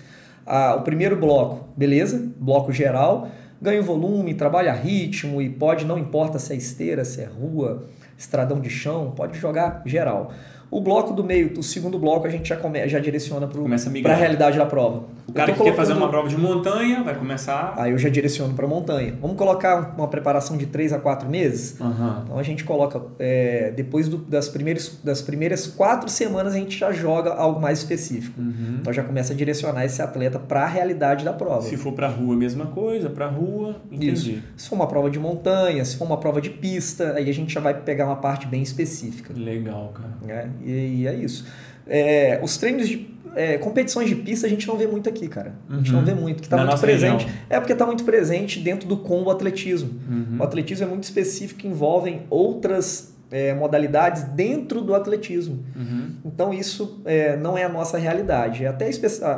ah, 0.44 0.74
o 0.74 0.82
primeiro 0.82 1.16
bloco, 1.16 1.66
beleza? 1.74 2.30
Bloco 2.38 2.70
geral, 2.70 3.28
ganha 3.60 3.80
volume, 3.80 4.34
trabalha 4.34 4.72
ritmo 4.74 5.40
e 5.40 5.48
pode, 5.48 5.86
não 5.86 5.96
importa 5.96 6.38
se 6.38 6.52
é 6.52 6.56
esteira, 6.56 7.06
se 7.06 7.22
é 7.22 7.24
rua, 7.24 7.84
estradão 8.18 8.60
de 8.60 8.68
chão, 8.68 9.12
pode 9.16 9.38
jogar 9.38 9.82
geral. 9.86 10.30
O 10.72 10.80
bloco 10.80 11.12
do 11.12 11.22
meio, 11.22 11.52
o 11.58 11.62
segundo 11.62 11.98
bloco, 11.98 12.26
a 12.26 12.30
gente 12.30 12.48
já, 12.48 12.56
come, 12.56 12.88
já 12.88 12.98
direciona 12.98 13.46
para 13.46 14.12
a 14.12 14.16
realidade 14.16 14.56
da 14.56 14.64
prova. 14.64 15.04
O 15.28 15.32
cara 15.32 15.52
que 15.52 15.62
quer 15.62 15.74
fazer 15.74 15.92
colocando- 15.92 15.98
uma 15.98 16.08
prova 16.08 16.28
de 16.28 16.36
montanha 16.38 17.02
vai 17.02 17.14
começar. 17.14 17.74
Aí 17.76 17.92
eu 17.92 17.98
já 17.98 18.08
direciono 18.08 18.54
para 18.54 18.66
montanha. 18.66 19.14
Vamos 19.20 19.36
colocar 19.36 19.94
uma 19.98 20.08
preparação 20.08 20.56
de 20.56 20.64
3 20.64 20.92
a 20.94 20.98
4 20.98 21.28
meses? 21.28 21.78
Aham. 21.78 22.22
Então 22.24 22.38
a 22.38 22.42
gente 22.42 22.64
coloca, 22.64 23.02
é, 23.18 23.70
depois 23.76 24.08
do- 24.08 24.16
das, 24.16 24.48
primeiras, 24.48 24.98
das 25.04 25.20
primeiras 25.20 25.66
quatro 25.66 26.08
semanas, 26.08 26.54
a 26.54 26.58
gente 26.58 26.78
já 26.78 26.90
joga 26.90 27.34
algo 27.34 27.60
mais 27.60 27.78
específico. 27.80 28.40
Uhum. 28.40 28.78
Então 28.80 28.92
já 28.94 29.02
começa 29.04 29.34
a 29.34 29.36
direcionar 29.36 29.84
esse 29.84 30.00
atleta 30.00 30.38
para 30.38 30.62
a 30.62 30.66
realidade 30.66 31.22
da 31.22 31.34
prova. 31.34 31.60
Se 31.62 31.76
for 31.76 31.92
pra 31.92 32.08
rua, 32.08 32.34
mesma 32.34 32.64
coisa, 32.66 33.10
pra 33.10 33.26
rua, 33.28 33.76
entendi. 33.90 34.12
Isso. 34.36 34.42
Se 34.56 34.68
for 34.70 34.76
uma 34.76 34.86
prova 34.86 35.10
de 35.10 35.18
montanha, 35.18 35.84
se 35.84 35.96
for 35.98 36.06
uma 36.06 36.16
prova 36.16 36.40
de 36.40 36.48
pista, 36.48 37.12
aí 37.12 37.28
a 37.28 37.34
gente 37.34 37.52
já 37.52 37.60
vai 37.60 37.74
pegar 37.74 38.06
uma 38.06 38.16
parte 38.16 38.46
bem 38.46 38.62
específica. 38.62 39.34
Legal, 39.36 39.92
cara. 39.94 40.12
Né? 40.22 40.50
E, 40.64 41.00
e 41.02 41.06
é 41.06 41.14
isso. 41.14 41.44
É, 41.86 42.38
os 42.42 42.56
treinos 42.56 42.88
de. 42.88 43.10
é, 43.34 43.56
competições 43.58 44.08
de 44.08 44.14
pista 44.14 44.46
a 44.46 44.50
gente 44.50 44.66
não 44.68 44.76
vê 44.76 44.86
muito 44.86 45.08
aqui, 45.08 45.26
cara. 45.28 45.54
A 45.70 45.76
gente 45.76 45.90
Uhum. 45.90 45.96
não 45.98 46.04
vê 46.04 46.14
muito, 46.14 46.40
que 46.40 46.46
está 46.46 46.56
Na 46.58 46.66
muito 46.66 46.80
presente. 46.80 47.24
região. 47.24 47.40
É 47.50 47.58
porque 47.58 47.72
está 47.72 47.86
muito 47.86 48.04
presente 48.04 48.60
dentro 48.60 48.86
do 48.88 48.96
combo 48.98 49.30
atletismo. 49.30 49.90
Uhum. 50.08 50.36
O 50.38 50.42
atletismo 50.42 50.84
é 50.84 50.88
muito 50.88 51.04
específico, 51.04 51.66
envolvem 51.66 52.22
outras 52.28 53.11
é, 53.32 53.52
modalidades 53.54 54.22
dentro 54.24 54.80
do 54.82 54.94
atletismo. 54.94 55.64
Uhum. 55.74 56.10
Então 56.24 56.52
isso 56.52 57.00
é, 57.04 57.34
não 57.36 57.56
é 57.58 57.64
a 57.64 57.68
nossa 57.68 57.96
realidade. 57.98 58.64
É 58.64 58.68
até 58.68 58.88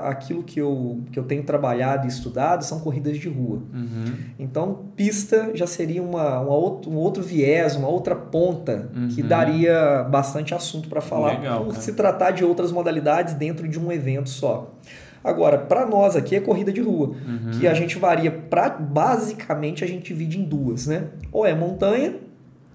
aquilo 0.02 0.42
que 0.42 0.60
eu, 0.60 1.00
que 1.12 1.18
eu 1.18 1.22
tenho 1.24 1.44
trabalhado 1.44 2.06
e 2.06 2.08
estudado 2.08 2.64
são 2.64 2.80
corridas 2.80 3.16
de 3.16 3.28
rua. 3.28 3.62
Uhum. 3.72 4.04
Então 4.38 4.86
pista 4.96 5.52
já 5.54 5.66
seria 5.66 6.02
uma, 6.02 6.40
uma 6.40 6.54
outro, 6.54 6.90
um 6.90 6.96
outro 6.96 7.22
viés, 7.22 7.76
uma 7.76 7.88
outra 7.88 8.14
ponta 8.16 8.88
que 9.14 9.22
Uhum. 9.22 9.28
daria 9.28 10.02
bastante 10.10 10.54
assunto 10.54 10.88
para 10.88 11.00
falar 11.00 11.38
Legal, 11.38 11.64
por 11.64 11.70
cara. 11.70 11.80
se 11.80 11.92
tratar 11.92 12.32
de 12.32 12.44
outras 12.44 12.72
modalidades 12.72 13.34
dentro 13.34 13.68
de 13.68 13.78
um 13.78 13.90
evento 13.92 14.28
só. 14.28 14.74
Agora, 15.22 15.56
para 15.56 15.86
nós 15.86 16.16
aqui 16.16 16.36
é 16.36 16.40
corrida 16.40 16.70
de 16.70 16.82
rua, 16.82 17.08
Uhum. 17.26 17.50
que 17.58 17.66
a 17.66 17.72
gente 17.72 17.98
varia 17.98 18.30
pra, 18.30 18.68
basicamente 18.68 19.82
a 19.82 19.86
gente 19.86 20.12
divide 20.12 20.38
em 20.38 20.44
duas, 20.44 20.86
né? 20.86 21.04
Ou 21.32 21.46
é 21.46 21.54
montanha, 21.54 22.14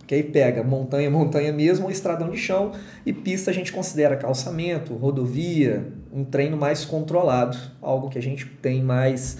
que 0.10 0.16
aí 0.16 0.24
pega 0.24 0.64
montanha, 0.64 1.08
montanha 1.08 1.54
mesmo, 1.54 1.86
ou 1.86 1.92
estradão 1.92 2.32
de 2.32 2.38
chão, 2.38 2.72
e 3.06 3.14
pista 3.14 3.52
a 3.52 3.54
gente 3.54 3.72
considera 3.72 4.16
calçamento, 4.18 4.96
rodovia, 4.96 5.86
um 6.12 6.24
treino 6.24 6.58
mais 6.58 6.84
controlado, 6.84 7.56
algo 7.80 8.10
que 8.10 8.18
a 8.18 8.22
gente 8.22 8.44
tem 8.60 8.82
mais 8.84 9.38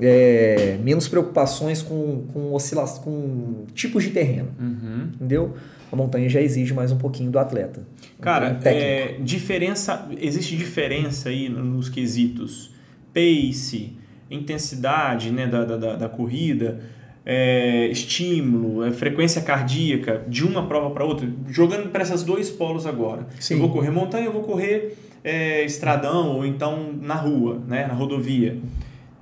é, 0.00 0.78
menos 0.84 1.08
preocupações 1.08 1.82
com, 1.82 2.26
com 2.32 2.52
oscilação, 2.52 3.02
com 3.02 3.64
tipos 3.74 4.04
de 4.04 4.10
terreno, 4.10 4.50
Uhum. 4.56 5.08
entendeu? 5.16 5.54
A 5.90 5.96
montanha 5.96 6.28
já 6.28 6.40
exige 6.40 6.72
mais 6.72 6.92
um 6.92 6.96
pouquinho 6.98 7.32
do 7.32 7.38
atleta. 7.40 7.82
Cara, 8.20 8.56
é, 8.64 9.16
diferença, 9.20 10.08
existe 10.20 10.56
diferença 10.56 11.28
aí 11.28 11.48
nos 11.48 11.88
quesitos 11.88 12.72
pace, 13.12 13.96
intensidade 14.30 15.32
né, 15.32 15.48
da, 15.48 15.64
da- 15.64 15.96
da 15.96 16.08
corrida, 16.08 16.80
é, 17.26 17.86
estímulo, 17.86 18.84
é, 18.84 18.90
frequência 18.90 19.40
cardíaca 19.40 20.22
de 20.28 20.44
uma 20.44 20.66
prova 20.66 20.90
para 20.90 21.04
outra, 21.04 21.28
jogando 21.48 21.90
para 21.90 22.02
esses 22.02 22.22
dois 22.22 22.50
polos 22.50 22.86
agora. 22.86 23.26
Sim. 23.40 23.54
Eu 23.54 23.60
vou 23.60 23.70
correr 23.70 23.90
montanha, 23.90 24.26
eu 24.26 24.32
vou 24.32 24.42
correr 24.42 24.96
é, 25.22 25.64
estradão 25.64 26.36
ou 26.36 26.44
então 26.44 26.92
na 27.00 27.14
rua, 27.14 27.62
né, 27.66 27.86
na 27.86 27.94
rodovia. 27.94 28.58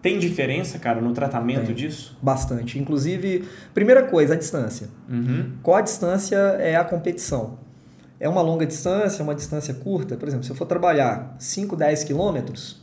Tem 0.02 0.18
diferença, 0.18 0.80
cara, 0.80 1.00
no 1.00 1.12
tratamento 1.12 1.66
Tem. 1.66 1.75
disso? 1.76 2.18
Bastante. 2.21 2.76
Inclusive, 2.76 3.44
primeira 3.73 4.02
coisa, 4.02 4.35
a 4.35 4.37
distância. 4.37 4.88
Uhum. 5.09 5.52
Qual 5.62 5.76
a 5.76 5.80
distância 5.80 6.37
é 6.37 6.75
a 6.75 6.82
competição? 6.82 7.61
É 8.18 8.28
uma 8.28 8.42
longa 8.42 8.66
distância, 8.66 9.23
é 9.23 9.25
uma 9.25 9.35
distância 9.35 9.73
curta? 9.75 10.16
Por 10.16 10.26
exemplo, 10.26 10.44
se 10.44 10.50
eu 10.50 10.56
for 10.56 10.66
trabalhar 10.66 11.37
5, 11.38 11.76
10 11.76 12.02
quilômetros, 12.02 12.82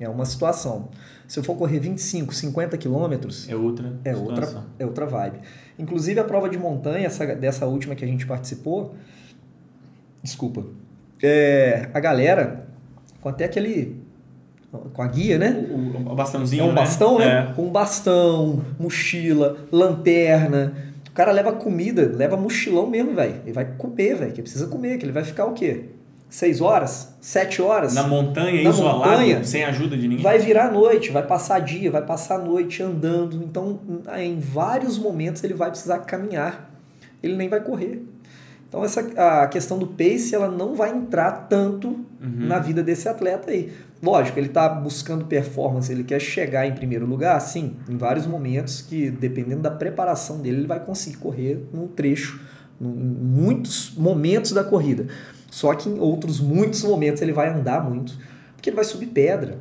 é 0.00 0.08
uma 0.08 0.24
situação. 0.24 0.88
Se 1.28 1.38
eu 1.38 1.42
for 1.44 1.56
correr 1.56 1.80
25, 1.80 2.32
50 2.34 2.76
quilômetros, 2.78 3.48
É 3.48 3.56
outra 3.56 3.92
é 4.04 4.14
outra, 4.14 4.46
situação. 4.46 4.64
é 4.78 4.86
outra 4.86 5.06
vibe. 5.06 5.38
Inclusive, 5.78 6.20
a 6.20 6.24
prova 6.24 6.48
de 6.48 6.56
montanha, 6.58 7.06
essa, 7.06 7.26
dessa 7.34 7.66
última 7.66 7.94
que 7.94 8.04
a 8.04 8.08
gente 8.08 8.24
participou, 8.26 8.94
desculpa, 10.22 10.64
é, 11.22 11.88
a 11.92 12.00
galera, 12.00 12.66
com 13.20 13.28
até 13.28 13.44
aquele, 13.44 14.00
com 14.92 15.02
a 15.02 15.06
guia, 15.08 15.38
né? 15.38 15.66
O, 15.70 15.74
o- 15.74 16.12
o 16.12 16.14
bastãozinho, 16.14 16.62
É 16.62 16.64
um 16.64 16.68
né? 16.68 16.74
bastão, 16.74 17.18
né? 17.18 17.48
É. 17.50 17.52
Com 17.54 17.70
bastão, 17.70 18.64
mochila, 18.78 19.56
lanterna. 19.72 20.74
O 21.08 21.12
cara 21.12 21.32
leva 21.32 21.52
comida, 21.52 22.12
leva 22.14 22.36
mochilão 22.36 22.86
mesmo, 22.88 23.14
velho. 23.14 23.40
Ele 23.44 23.52
vai 23.52 23.64
comer, 23.64 24.14
velho, 24.16 24.32
que 24.32 24.42
precisa 24.42 24.66
comer, 24.66 24.98
que 24.98 25.04
ele 25.04 25.12
vai 25.12 25.24
ficar 25.24 25.46
o 25.46 25.52
quê? 25.54 25.86
Seis 26.28 26.60
horas? 26.60 27.14
Sete 27.20 27.62
horas? 27.62 27.94
Na 27.94 28.02
montanha, 28.02 28.62
Na 28.62 28.70
isolado, 28.70 28.98
montanha, 28.98 29.44
sem 29.44 29.64
ajuda 29.64 29.96
de 29.96 30.08
ninguém. 30.08 30.22
Vai 30.22 30.38
virar 30.38 30.72
noite, 30.72 31.10
vai 31.10 31.24
passar 31.24 31.60
dia, 31.60 31.90
vai 31.90 32.02
passar 32.02 32.38
noite 32.38 32.82
andando. 32.82 33.42
Então, 33.44 33.80
em 34.18 34.38
vários 34.38 34.98
momentos 34.98 35.42
ele 35.44 35.54
vai 35.54 35.70
precisar 35.70 36.00
caminhar. 36.00 36.70
Ele 37.22 37.36
nem 37.36 37.48
vai 37.48 37.60
correr. 37.60 38.02
Então 38.68 38.84
essa 38.84 39.00
a 39.16 39.46
questão 39.46 39.78
do 39.78 39.86
pace 39.86 40.34
ela 40.34 40.48
não 40.48 40.74
vai 40.74 40.90
entrar 40.90 41.30
tanto 41.48 42.04
na 42.20 42.58
vida 42.58 42.82
desse 42.82 43.08
atleta 43.08 43.50
aí. 43.50 43.72
Lógico, 44.02 44.38
ele 44.38 44.48
está 44.48 44.68
buscando 44.68 45.24
performance, 45.24 45.90
ele 45.90 46.04
quer 46.04 46.20
chegar 46.20 46.66
em 46.66 46.72
primeiro 46.72 47.06
lugar, 47.06 47.40
sim, 47.40 47.76
em 47.88 47.96
vários 47.96 48.26
momentos 48.26 48.82
que 48.82 49.10
dependendo 49.10 49.62
da 49.62 49.70
preparação 49.70 50.40
dele, 50.40 50.58
ele 50.58 50.66
vai 50.66 50.80
conseguir 50.80 51.16
correr 51.16 51.64
num 51.72 51.86
trecho, 51.86 52.40
em 52.80 52.84
muitos 52.86 53.94
momentos 53.96 54.52
da 54.52 54.62
corrida. 54.62 55.06
Só 55.56 55.72
que 55.74 55.88
em 55.88 55.98
outros 55.98 56.38
muitos 56.38 56.82
momentos 56.84 57.22
ele 57.22 57.32
vai 57.32 57.48
andar 57.48 57.82
muito, 57.82 58.12
porque 58.54 58.68
ele 58.68 58.76
vai 58.76 58.84
subir 58.84 59.06
pedra, 59.06 59.56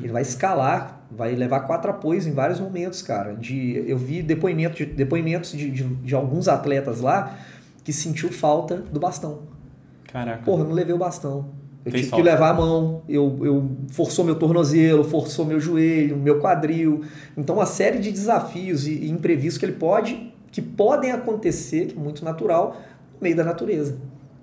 ele 0.00 0.12
vai 0.12 0.22
escalar, 0.22 1.04
vai 1.10 1.34
levar 1.34 1.60
quatro 1.66 1.90
apoios 1.90 2.28
em 2.28 2.32
vários 2.32 2.60
momentos, 2.60 3.02
cara. 3.02 3.34
De, 3.34 3.82
eu 3.88 3.98
vi 3.98 4.22
depoimento 4.22 4.76
de- 4.76 4.86
depoimentos 4.86 5.50
de, 5.50 5.68
de, 5.68 5.82
de 5.82 6.14
alguns 6.14 6.46
atletas 6.46 7.00
lá 7.00 7.36
que 7.82 7.92
sentiu 7.92 8.30
falta 8.30 8.76
do 8.76 9.00
bastão. 9.00 9.40
Caraca. 10.12 10.44
Porra, 10.44 10.62
eu 10.62 10.68
não 10.68 10.74
levei 10.74 10.94
o 10.94 10.98
bastão. 10.98 11.46
Eu 11.84 11.90
Fez 11.90 12.02
tive 12.04 12.10
falta. 12.10 12.22
que 12.24 12.30
levar 12.30 12.50
a 12.50 12.54
mão, 12.54 13.02
eu, 13.08 13.40
eu 13.42 13.70
forçou 13.90 14.24
meu 14.24 14.36
tornozelo, 14.36 15.02
forçou 15.02 15.44
meu 15.44 15.58
joelho, 15.58 16.16
meu 16.16 16.38
quadril. 16.38 17.02
Então, 17.36 17.56
uma 17.56 17.66
série 17.66 17.98
de 17.98 18.12
desafios 18.12 18.86
e, 18.86 18.92
e 18.92 19.10
imprevistos 19.10 19.58
que 19.58 19.64
ele 19.66 19.72
pode, 19.72 20.32
que 20.52 20.62
podem 20.62 21.10
acontecer, 21.10 21.86
que 21.86 21.96
é 21.98 22.00
muito 22.00 22.24
natural, 22.24 22.76
no 23.16 23.20
meio 23.20 23.34
da 23.34 23.42
natureza. 23.42 23.96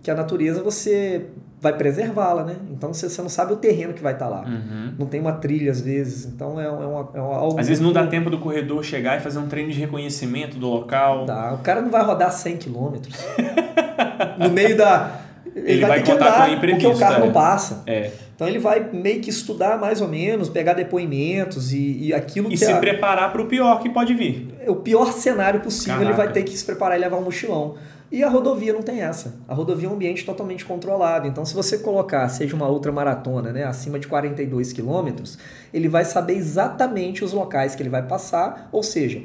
Que 0.04 0.12
a 0.12 0.16
natureza 0.16 0.62
você 0.62 1.28
vai 1.62 1.72
preservá-la, 1.78 2.44
né? 2.44 2.58
Então 2.72 2.94
você, 2.94 3.08
você 3.10 3.22
não 3.22 3.30
sabe 3.30 3.54
o 3.54 3.56
terreno 3.56 3.94
que 3.94 4.04
vai 4.04 4.12
estar 4.12 4.28
lá. 4.28 4.42
Uhum. 4.46 4.94
Não 5.00 5.06
tem 5.08 5.22
uma 5.22 5.32
trilha 5.32 5.72
às 5.72 5.80
vezes, 5.80 6.26
então 6.26 6.60
é, 6.60 6.66
é, 6.66 6.70
uma, 6.70 7.10
é 7.14 7.22
uma- 7.22 7.38
algo. 7.38 7.58
Às 7.58 7.70
vezes 7.70 7.82
não 7.82 7.94
dá 7.94 8.06
tempo 8.06 8.30
do 8.30 8.38
corredor 8.38 8.84
chegar 8.84 9.18
e 9.18 9.22
fazer 9.22 9.40
um 9.40 9.48
treino 9.48 9.72
de 9.72 9.80
reconhecimento 9.80 10.58
do 10.58 10.68
local. 10.68 11.26
Dá. 11.26 11.54
O 11.54 11.60
cara 11.60 11.82
não 11.82 11.90
vai 11.90 12.04
rodar 12.04 12.32
100 12.34 12.58
km. 12.58 12.96
no 14.38 14.50
meio 14.50 14.76
da. 14.78 15.20
Ele 15.56 15.86
vai 15.86 16.00
ter 16.00 16.06
que 16.06 16.12
contar 16.12 16.26
com 16.26 16.32
andar, 16.34 16.50
o 16.50 16.54
imprevisto, 16.54 16.90
Porque 16.90 16.98
o 16.98 17.00
carro 17.00 17.24
é. 17.24 17.26
não 17.28 17.32
passa. 17.32 17.84
É. 17.86 18.12
Então 18.36 18.48
ele 18.48 18.58
vai 18.60 18.90
meio 18.92 19.22
que 19.22 19.30
estudar 19.30 19.78
mais 19.78 20.02
ou 20.02 20.08
menos, 20.08 20.50
pegar 20.50 20.74
depoimentos 20.74 21.72
e, 21.72 22.08
e 22.08 22.14
aquilo 22.14 22.48
E 22.48 22.52
que 22.52 22.58
se 22.58 22.66
é 22.72 22.76
preparar 22.80 23.32
para 23.32 23.42
o 23.42 23.46
pior 23.46 23.80
que 23.80 23.90
pode 23.90 24.14
vir. 24.16 24.54
o 24.68 24.76
pior 24.76 25.12
cenário 25.14 25.60
possível, 25.62 25.98
ele 25.98 26.06
Caraca. 26.06 26.24
vai 26.24 26.34
ter 26.34 26.44
que 26.44 26.58
se 26.58 26.66
preparar 26.66 26.98
e 26.98 27.02
levar 27.02 27.18
um 27.18 27.22
mochilão. 27.24 27.76
E 28.14 28.24
a 28.24 28.30
rodovia 28.30 28.72
não 28.72 28.84
tem 28.84 29.02
essa. 29.02 29.34
A 29.48 29.56
rodovia 29.56 29.88
é 29.88 29.92
um 29.92 29.96
ambiente 29.96 30.24
totalmente 30.24 30.64
controlado. 30.64 31.28
Então, 31.28 31.44
se 31.44 31.56
você 31.56 31.80
colocar, 31.80 32.30
seja 32.30 32.56
uma 32.56 32.68
outra 32.68 32.92
maratona, 32.92 33.52
né, 33.52 33.64
acima 33.64 33.98
de 33.98 34.08
42 34.08 34.72
quilômetros, 34.72 35.40
ele 35.74 35.90
vai 35.90 36.06
saber 36.06 36.36
exatamente 36.36 37.26
os 37.26 37.34
locais 37.34 37.74
que 37.74 37.82
ele 37.82 37.90
vai 37.90 38.04
passar. 38.04 38.70
Ou 38.72 38.84
seja, 38.84 39.24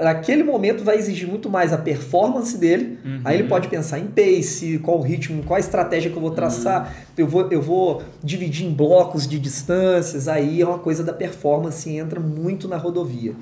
naquele 0.00 0.42
momento 0.42 0.82
vai 0.82 0.96
exigir 0.96 1.28
muito 1.28 1.50
mais 1.50 1.74
a 1.74 1.76
performance 1.76 2.56
dele. 2.56 2.98
Uhum. 3.04 3.20
Aí 3.22 3.38
ele 3.38 3.48
pode 3.48 3.68
pensar 3.68 3.98
em 3.98 4.06
pace, 4.06 4.78
qual 4.78 4.96
o 4.96 5.02
ritmo, 5.02 5.42
qual 5.42 5.58
a 5.58 5.60
estratégia 5.60 6.10
que 6.10 6.16
eu 6.16 6.22
vou 6.22 6.30
traçar. 6.30 6.96
Eu, 7.18 7.28
vou, 7.28 7.52
eu 7.52 7.60
vou 7.60 8.02
dividir 8.24 8.66
em 8.66 8.72
blocos 8.72 9.28
de 9.28 9.38
distâncias. 9.38 10.26
Aí 10.26 10.62
é 10.62 10.66
uma 10.66 10.78
coisa 10.78 11.04
da 11.04 11.12
performance 11.12 11.86
e 11.86 11.98
entra 11.98 12.18
muito 12.18 12.66
na 12.66 12.78
rodovia. 12.78 13.34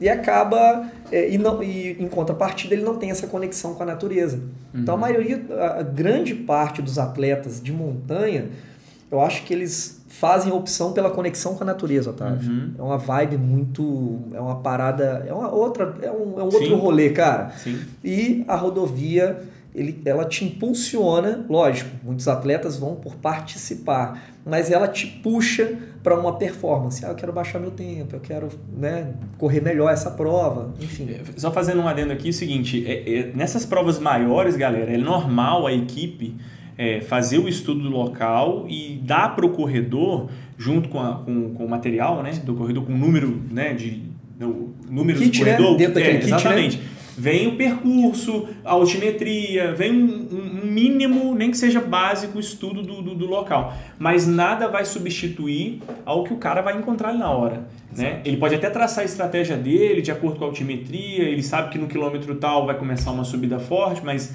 E 0.00 0.08
acaba, 0.08 0.88
é, 1.10 1.30
e, 1.30 1.38
não, 1.38 1.62
e 1.62 1.92
em 1.92 2.08
contrapartida, 2.08 2.74
ele 2.74 2.82
não 2.82 2.96
tem 2.96 3.10
essa 3.10 3.26
conexão 3.26 3.74
com 3.74 3.82
a 3.82 3.86
natureza. 3.86 4.40
Então 4.74 4.96
a 4.96 4.98
maioria, 4.98 5.40
a, 5.78 5.82
grande 5.82 6.34
parte 6.34 6.82
dos 6.82 6.98
atletas 6.98 7.62
de 7.62 7.72
montanha, 7.72 8.48
eu 9.10 9.20
acho 9.20 9.44
que 9.44 9.54
eles 9.54 10.02
fazem 10.08 10.52
a 10.52 10.54
opção 10.54 10.92
pela 10.92 11.10
conexão 11.10 11.54
com 11.54 11.62
a 11.62 11.66
natureza, 11.66 12.10
Otávio. 12.10 12.50
Uhum. 12.50 12.74
É 12.78 12.82
uma 12.82 12.98
vibe 12.98 13.38
muito. 13.38 14.20
É 14.32 14.40
uma 14.40 14.56
parada. 14.56 15.24
É 15.26 15.32
uma 15.32 15.52
outra. 15.52 15.94
É 16.02 16.10
um, 16.10 16.40
é 16.40 16.42
um 16.42 16.50
Sim. 16.50 16.56
outro 16.56 16.76
rolê, 16.76 17.10
cara. 17.10 17.52
Sim. 17.56 17.80
E 18.02 18.44
a 18.48 18.56
rodovia, 18.56 19.42
ele, 19.74 20.00
ela 20.04 20.24
te 20.24 20.44
impulsiona, 20.44 21.44
lógico, 21.48 21.90
muitos 22.04 22.28
atletas 22.28 22.76
vão 22.78 22.94
por 22.94 23.16
participar, 23.16 24.22
mas 24.46 24.70
ela 24.70 24.86
te 24.86 25.06
puxa 25.06 25.76
para 26.02 26.18
uma 26.18 26.36
performance. 26.36 27.04
Ah, 27.04 27.08
eu 27.08 27.14
quero 27.14 27.32
baixar 27.32 27.58
meu 27.58 27.70
tempo, 27.70 28.14
eu 28.14 28.20
quero 28.20 28.48
né, 28.76 29.14
correr 29.38 29.60
melhor 29.60 29.90
essa 29.92 30.10
prova, 30.10 30.72
enfim. 30.80 31.08
Só 31.36 31.50
fazendo 31.50 31.80
um 31.80 31.88
adendo 31.88 32.12
aqui, 32.12 32.28
é 32.28 32.30
o 32.30 32.34
seguinte, 32.34 32.84
é- 32.86 33.18
é- 33.18 33.32
nessas 33.34 33.66
provas 33.66 33.98
maiores, 33.98 34.56
galera, 34.56 34.92
é 34.92 34.98
normal 34.98 35.66
a 35.66 35.72
equipe 35.72 36.34
é, 36.76 37.00
fazer 37.00 37.38
o 37.38 37.48
estudo 37.48 37.82
do 37.84 37.88
local 37.88 38.66
e 38.68 39.00
dar 39.04 39.34
para 39.36 39.46
o 39.46 39.50
corredor, 39.50 40.28
junto 40.58 40.88
com, 40.88 41.00
a- 41.00 41.22
com, 41.24 41.54
com 41.54 41.64
o 41.64 41.68
material 41.68 42.20
né, 42.22 42.32
do 42.44 42.54
corredor, 42.54 42.84
com 42.84 42.92
o 42.92 42.98
número 42.98 43.40
né, 43.50 43.72
de 43.72 44.02
o 44.40 44.74
número 44.90 45.18
Kit, 45.20 45.38
do 45.38 45.44
né? 45.44 45.52
corredor. 45.56 45.76
Dentro 45.78 45.94
daquele 45.94 46.16
é, 46.16 46.20
kit, 46.20 46.48
né? 46.48 46.80
Vem 47.16 47.46
o 47.46 47.56
percurso, 47.56 48.48
a 48.64 48.72
altimetria, 48.72 49.72
vem 49.72 49.92
um, 49.92 50.28
um 50.32 50.66
mínimo, 50.66 51.34
nem 51.34 51.50
que 51.50 51.56
seja 51.56 51.80
básico, 51.80 52.40
estudo 52.40 52.82
do, 52.82 53.02
do, 53.02 53.14
do 53.14 53.26
local. 53.26 53.74
Mas 53.98 54.26
nada 54.26 54.68
vai 54.68 54.84
substituir 54.84 55.80
ao 56.04 56.24
que 56.24 56.32
o 56.32 56.36
cara 56.36 56.60
vai 56.60 56.76
encontrar 56.76 57.10
ali 57.10 57.18
na 57.18 57.30
hora. 57.30 57.68
Né? 57.96 58.20
Ele 58.24 58.36
pode 58.36 58.54
até 58.54 58.68
traçar 58.68 59.02
a 59.02 59.04
estratégia 59.04 59.56
dele 59.56 60.02
de 60.02 60.10
acordo 60.10 60.38
com 60.38 60.44
a 60.44 60.48
altimetria, 60.48 61.24
ele 61.24 61.42
sabe 61.42 61.70
que 61.70 61.78
no 61.78 61.86
quilômetro 61.86 62.34
tal 62.34 62.66
vai 62.66 62.76
começar 62.76 63.12
uma 63.12 63.24
subida 63.24 63.58
forte, 63.58 64.04
mas 64.04 64.34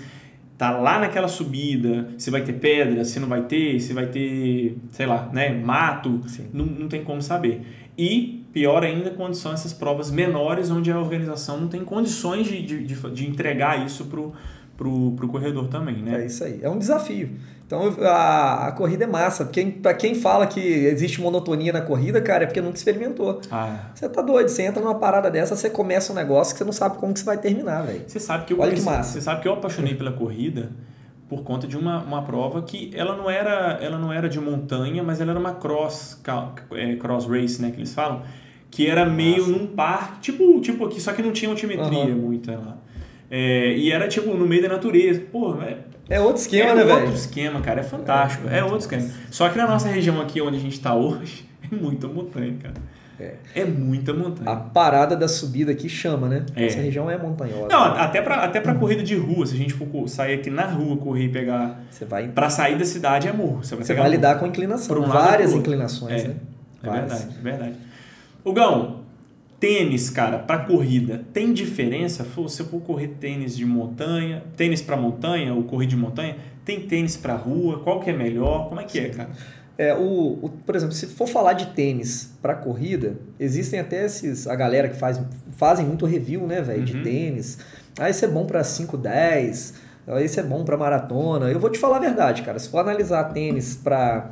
tá 0.58 0.72
lá 0.72 1.00
naquela 1.00 1.28
subida, 1.28 2.10
se 2.18 2.30
vai 2.30 2.42
ter 2.42 2.54
pedra, 2.54 3.06
se 3.06 3.20
não 3.20 3.28
vai 3.28 3.44
ter, 3.44 3.80
se 3.80 3.94
vai 3.94 4.08
ter, 4.08 4.78
sei 4.92 5.06
lá, 5.06 5.30
né, 5.32 5.50
mato, 5.50 6.22
não, 6.54 6.66
não 6.66 6.88
tem 6.88 7.04
como 7.04 7.22
saber. 7.22 7.62
E 7.98 8.39
pior 8.52 8.84
ainda 8.84 9.12
quando 9.12 9.34
são 9.36 9.52
essas 9.54 9.74
provas 9.74 10.10
menores, 10.12 10.70
onde 10.72 10.92
a 10.92 11.00
organização 11.00 11.60
não 11.62 11.68
tem 11.68 11.84
condições 11.84 12.48
de, 12.48 12.62
de, 12.62 12.96
de, 12.96 13.28
entregar 13.30 13.86
isso 13.86 14.06
pro, 14.06 14.34
pro, 14.76 15.12
pro 15.12 15.28
corredor 15.28 15.68
também, 15.68 16.00
É 16.00 16.02
né? 16.02 16.26
isso 16.26 16.44
aí, 16.44 16.60
é 16.62 16.70
um 16.70 16.78
desafio. 16.78 17.30
Então 17.66 17.94
a, 18.02 18.68
a 18.68 18.72
corrida 18.72 19.04
é 19.04 19.08
massa. 19.08 19.46
Quem, 19.46 19.70
pra 19.70 19.94
quem 19.94 20.16
fala 20.16 20.48
que 20.48 20.60
existe 20.60 21.22
monotonia 21.22 21.72
na 21.72 21.82
corrida, 21.82 22.20
cara, 22.20 22.44
é 22.44 22.48
porque 22.48 22.62
nunca 22.62 22.78
experimentou. 22.78 23.40
Ah, 23.52 23.92
Você 23.94 24.10
tá 24.10 24.24
doido, 24.24 24.50
você 24.50 24.64
entra 24.64 24.82
numa 24.82 24.96
parada 24.96 25.30
dessa, 25.30 25.56
você 25.56 25.70
começa 25.70 26.12
um 26.12 26.16
negócio 26.16 26.54
que 26.54 26.58
você 26.58 26.66
não 26.66 26.72
sabe 26.72 26.98
como 26.98 27.14
que 27.14 27.20
você 27.20 27.26
vai 27.26 27.38
terminar, 27.38 27.84
velho. 27.84 28.02
Você 28.08 28.20
sabe 28.20 28.46
que 28.46 28.54
eu 28.54 28.60
Olha 28.60 28.74
que 28.74 28.82
massa. 28.82 29.14
Você 29.14 29.22
sabe 29.22 29.42
que 29.44 29.48
eu 29.48 29.54
apaixonei 29.54 29.94
pela 29.94 30.12
corrida 30.12 30.72
por 31.30 31.44
conta 31.44 31.68
de 31.68 31.78
uma, 31.78 32.02
uma 32.02 32.24
prova 32.24 32.62
que 32.64 32.92
ela 32.96 33.16
não 33.16 33.30
era 33.30 33.78
ela 33.82 33.98
não 34.00 34.12
era 34.12 34.28
de 34.28 34.40
montanha, 34.40 35.04
mas 35.04 35.22
ela 35.22 35.32
era 35.32 35.40
uma 35.40 35.54
cross 35.54 36.20
é, 36.74 36.96
cross 36.96 37.28
race, 37.28 37.62
né, 37.62 37.70
que 37.70 37.78
eles 37.78 37.94
falam, 37.94 38.24
que 38.72 38.88
era 38.88 39.06
meio 39.06 39.48
num 39.48 39.68
parque, 39.68 40.20
tipo 40.20 40.60
tipo 40.60 40.84
aqui, 40.86 41.00
só 41.00 41.14
que 41.14 41.22
não 41.22 41.32
tinha 41.32 41.50
altimetria 41.52 42.16
muita 42.16 42.58
lá. 42.58 42.78
É, 43.32 43.78
e 43.78 43.92
era 43.92 44.08
tipo 44.08 44.34
no 44.34 44.48
meio 44.48 44.64
da 44.64 44.70
natureza. 44.70 45.22
Pô, 45.32 45.56
é, 45.62 45.78
É 46.10 46.20
outro 46.20 46.42
esquema, 46.42 46.72
é 46.72 46.76
né, 46.76 46.82
outro 46.82 47.06
velho? 47.06 47.14
esquema, 47.14 47.62
cara, 47.62 47.82
é 47.82 47.84
fantástico. 47.84 48.50
É, 48.50 48.58
É, 48.58 48.64
outro 48.64 48.80
esquema. 48.80 49.08
Só 49.30 49.48
que 49.50 49.58
na 49.58 49.68
nossa 49.68 49.88
região 49.88 50.20
aqui 50.20 50.42
onde 50.42 50.58
a 50.58 50.60
gente 50.60 50.80
tá 50.80 50.96
hoje, 50.96 51.46
é 51.72 51.76
muita 51.76 52.08
montanha, 52.08 52.56
cara. 52.60 52.74
É. 53.20 53.34
É 53.54 53.66
muita 53.66 54.14
montanha. 54.14 54.50
A 54.50 54.56
parada 54.56 55.16
da 55.16 55.28
subida 55.28 55.72
aqui 55.72 55.90
chama, 55.90 56.30
né? 56.30 56.46
É. 56.56 56.66
Essa 56.66 56.80
região 56.80 57.10
é 57.10 57.18
montanhosa. 57.18 57.68
Não, 57.68 57.84
até 57.84 58.22
pra, 58.22 58.36
até 58.44 58.62
pra 58.62 58.76
corrida 58.76 59.04
de 59.04 59.16
rua, 59.16 59.46
se 59.46 59.56
a 59.56 59.58
gente 59.58 59.74
for 59.74 60.08
sair 60.08 60.36
aqui 60.36 60.50
na 60.50 60.66
rua, 60.66 60.98
correr 60.98 61.26
e 61.26 61.30
pegar. 61.30 61.82
Você 61.90 62.06
vai, 62.06 62.28
Pra 62.30 62.50
sair 62.50 62.78
da 62.78 62.86
cidade 62.86 63.28
é 63.28 63.34
morro. 63.34 63.64
Você 63.64 63.76
vai, 63.76 63.86
você 63.86 63.94
vai 63.94 64.10
lidar 64.10 64.40
com 64.40 64.48
inclinação, 64.48 64.96
Por 64.96 65.04
um 65.04 65.08
várias 65.08 65.54
inclinações, 65.54 66.24
É, 66.24 66.28
né? 66.30 66.36
É 66.82 66.90
verdade, 66.90 67.28
é 67.38 67.42
verdade. 67.42 67.76
Hugão, 68.44 69.02
tênis, 69.60 70.10
cara, 70.10 70.40
pra 70.40 70.60
corrida, 70.60 71.22
tem 71.34 71.52
diferença? 71.52 72.24
Se 72.24 72.30
você 72.30 72.64
for 72.64 72.80
correr 72.82 73.10
tênis 73.20 73.56
de 73.56 73.66
montanha, 73.66 74.44
tênis 74.56 74.82
pra 74.82 74.96
montanha 74.96 75.54
ou 75.54 75.64
corrida 75.64 75.90
de 75.90 75.98
montanha, 75.98 76.38
tem 76.64 76.80
tênis 76.80 77.18
pra 77.18 77.36
rua? 77.36 77.80
Qual 77.80 78.00
que 78.00 78.10
é 78.10 78.14
melhor? 78.14 78.70
Como 78.70 78.80
é 78.80 78.86
que 78.86 79.00
é, 79.00 79.10
cara? 79.10 79.30
É, 79.82 79.94
o, 79.96 80.38
o- 80.42 80.50
por 80.66 80.76
exemplo, 80.76 80.94
se 80.94 81.06
for 81.08 81.26
falar 81.26 81.54
de 81.54 81.68
tênis 81.68 82.34
para 82.42 82.54
corrida, 82.54 83.16
existem 83.40 83.80
até 83.80 84.04
esses 84.06 84.46
a 84.46 84.54
galera 84.54 84.90
que 84.90 84.96
faz, 84.98 85.22
fazem 85.54 85.86
muito 85.86 86.06
review, 86.06 86.46
né, 86.46 86.62
velho, 86.62 86.84
de 86.84 86.98
Uhum. 86.98 87.04
tênis. 87.04 87.58
Ah, 87.98 88.10
esse 88.10 88.26
é 88.26 88.28
bom 88.28 88.46
para 88.46 88.62
5, 88.62 88.98
10. 88.98 89.76
ah, 90.06 90.22
Esse 90.22 90.38
é 90.40 90.44
bom 90.44 90.66
para 90.66 90.76
maratona. 90.76 91.50
Eu 91.50 91.60
vou 91.62 91.70
te 91.70 91.80
falar 91.80 91.96
a 91.96 92.00
verdade, 92.00 92.42
cara. 92.42 92.60
Se 92.60 92.68
for 92.68 92.80
analisar 92.80 93.24
tênis 93.32 93.76
para 93.76 94.32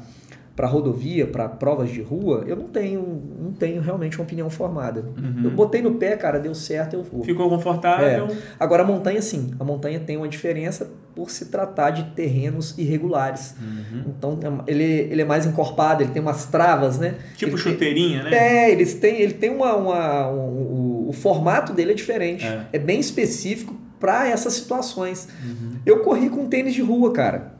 para 0.54 0.66
rodovia, 0.68 1.28
para 1.28 1.48
provas 1.48 1.88
de 1.92 2.02
rua, 2.02 2.44
eu 2.48 2.56
não 2.56 2.68
tenho, 2.68 3.22
não 3.40 3.52
tenho 3.54 3.80
realmente 3.80 4.18
uma 4.18 4.24
opinião 4.24 4.50
formada. 4.50 5.02
Uhum. 5.16 5.42
Eu 5.44 5.52
botei 5.52 5.84
no 5.84 5.94
pé, 6.00 6.18
cara, 6.18 6.40
deu 6.40 6.56
certo, 6.56 6.96
eu 6.96 7.04
vou. 7.04 7.24
Ficou 7.24 7.48
confortável? 7.48 8.28
Agora 8.60 8.82
a 8.82 8.86
montanha 8.86 9.22
sim, 9.22 9.52
a 9.60 9.64
montanha 9.64 10.00
tem 10.00 10.18
uma 10.18 10.28
diferença 10.28 10.90
por 11.18 11.32
se 11.32 11.46
tratar 11.46 11.90
de 11.90 12.04
terrenos 12.12 12.76
irregulares. 12.78 13.56
Uhum. 13.60 14.04
Então 14.16 14.40
é- 14.68 14.72
ele, 14.72 14.84
ele 14.84 15.22
é 15.24 15.26
mais 15.26 15.48
encorpado, 15.48 16.04
ele 16.04 16.12
tem 16.12 16.22
umas 16.22 16.46
travas, 16.46 17.00
né? 17.00 17.16
Tipo 17.36 17.56
ele 17.56 17.64
tem- 17.64 17.74
chuteirinha, 17.74 18.22
né? 18.24 18.38
É, 18.38 18.72
eles 18.72 18.94
têm, 18.94 19.20
ele 19.20 19.34
tem 19.34 19.50
uma, 19.50 19.74
uma- 19.76 20.30
um- 20.32 21.06
o, 21.08 21.10
o 21.10 21.14
formato 21.14 21.74
dele 21.74 21.94
é 21.94 21.96
diferente. 21.96 22.46
É. 22.46 22.68
É, 22.74 22.78
bem 22.78 23.00
específico 23.00 23.76
para 24.00 24.28
essas 24.30 24.54
situações. 24.54 25.28
Uhum. 25.44 25.72
Eu 25.84 26.02
corri 26.02 26.30
com 26.30 26.46
tênis 26.46 26.76
de 26.76 26.84
rua, 26.84 27.12
cara. 27.12 27.57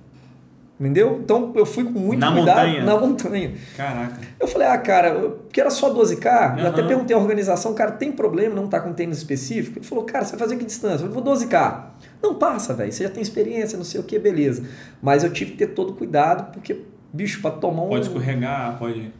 Entendeu? 0.79 1.19
Então 1.23 1.51
eu 1.55 1.65
fui 1.65 1.85
com 1.85 1.99
muito 1.99 2.19
Na 2.19 2.31
cuidado 2.31 2.67
montanha? 2.67 2.83
na 2.85 2.97
montanha. 2.99 3.53
Caraca. 3.75 4.17
Eu 4.39 4.47
falei, 4.47 4.67
ah, 4.67 4.77
cara, 4.77 5.11
porque 5.19 5.59
era 5.59 5.71
só 5.71 5.91
12K, 5.91 6.59
eu 6.59 6.67
até 6.67 6.83
perguntei 6.83 7.15
à 7.15 7.19
organização, 7.19 7.73
cara, 7.73 7.93
tem 7.93 8.11
problema 8.11 8.53
não 8.53 8.67
tá 8.67 8.79
com 8.79 8.93
tênis 8.93 9.17
específico? 9.17 9.79
Ele 9.79 9.85
falou, 9.85 10.03
cara, 10.03 10.23
você 10.23 10.31
vai 10.35 10.39
fazer 10.41 10.55
que 10.57 10.65
distância? 10.65 11.03
Eu 11.05 11.09
falei, 11.11 11.23
vou 11.23 11.23
12K. 11.33 11.83
Não 12.21 12.35
passa, 12.35 12.75
velho, 12.75 12.91
você 12.91 13.03
já 13.05 13.09
tem 13.09 13.23
experiência, 13.23 13.75
não 13.75 13.83
sei 13.85 13.99
o 13.99 14.03
que, 14.03 14.19
beleza. 14.19 14.63
Mas 15.01 15.23
eu 15.23 15.31
tive 15.33 15.51
que 15.53 15.57
ter 15.57 15.67
todo 15.67 15.93
cuidado, 15.93 16.51
porque, 16.51 16.83
bicho, 17.11 17.41
pra 17.41 17.49
tomar 17.49 17.81
um... 17.83 17.89
Pode 17.89 18.05
escorregar, 18.05 18.77
pode. 18.77 19.11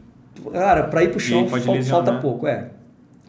Cara, 0.52 0.84
pra 0.84 1.02
ir 1.02 1.10
pro 1.10 1.18
chão 1.18 1.40
aí 1.40 1.50
pode 1.50 1.64
fal- 1.64 1.74
lesionar. 1.74 2.04
falta 2.04 2.20
pouco, 2.20 2.46
é. 2.46 2.68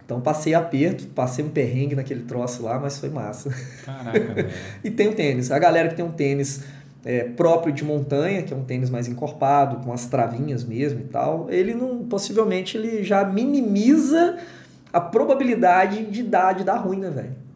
Então 0.06 0.20
passei 0.22 0.54
aperto, 0.56 1.06
passei 1.08 1.44
um 1.46 1.50
perrengue 1.50 1.96
naquele 1.96 2.22
troço 2.24 2.64
lá, 2.64 2.80
mas 2.80 3.00
foi 3.00 3.10
massa. 3.10 3.52
Caraca, 3.86 4.20
velho. 4.34 4.50
E 4.84 4.90
tem 4.92 5.08
o 5.08 5.14
tênis. 5.14 5.52
A 5.52 5.60
galera 5.60 5.88
que 5.90 5.96
tem 5.96 6.04
um 6.06 6.12
tênis 6.12 6.64
é, 7.04 7.24
próprio 7.24 7.74
de 7.74 7.84
montanha, 7.84 8.44
que 8.44 8.54
é 8.54 8.58
um 8.58 8.64
tênis 8.64 8.90
mais 8.90 9.08
encorpado, 9.08 9.78
com 9.86 9.94
as 9.94 10.06
travinhas 10.06 10.64
mesmo 10.64 11.00
e 11.00 11.04
tal, 11.04 11.48
ele 11.50 11.74
não. 11.74 12.00
Possivelmente 12.06 12.78
ele 12.78 13.04
já 13.04 13.24
minimiza 13.24 14.38
a 14.92 15.00
probabilidade 15.00 16.06
de 16.06 16.24
dar, 16.24 16.54
de 16.54 16.64
dar 16.64 16.78
ruim, 16.78 17.00
né, 17.00 17.10
velho? 17.10 17.49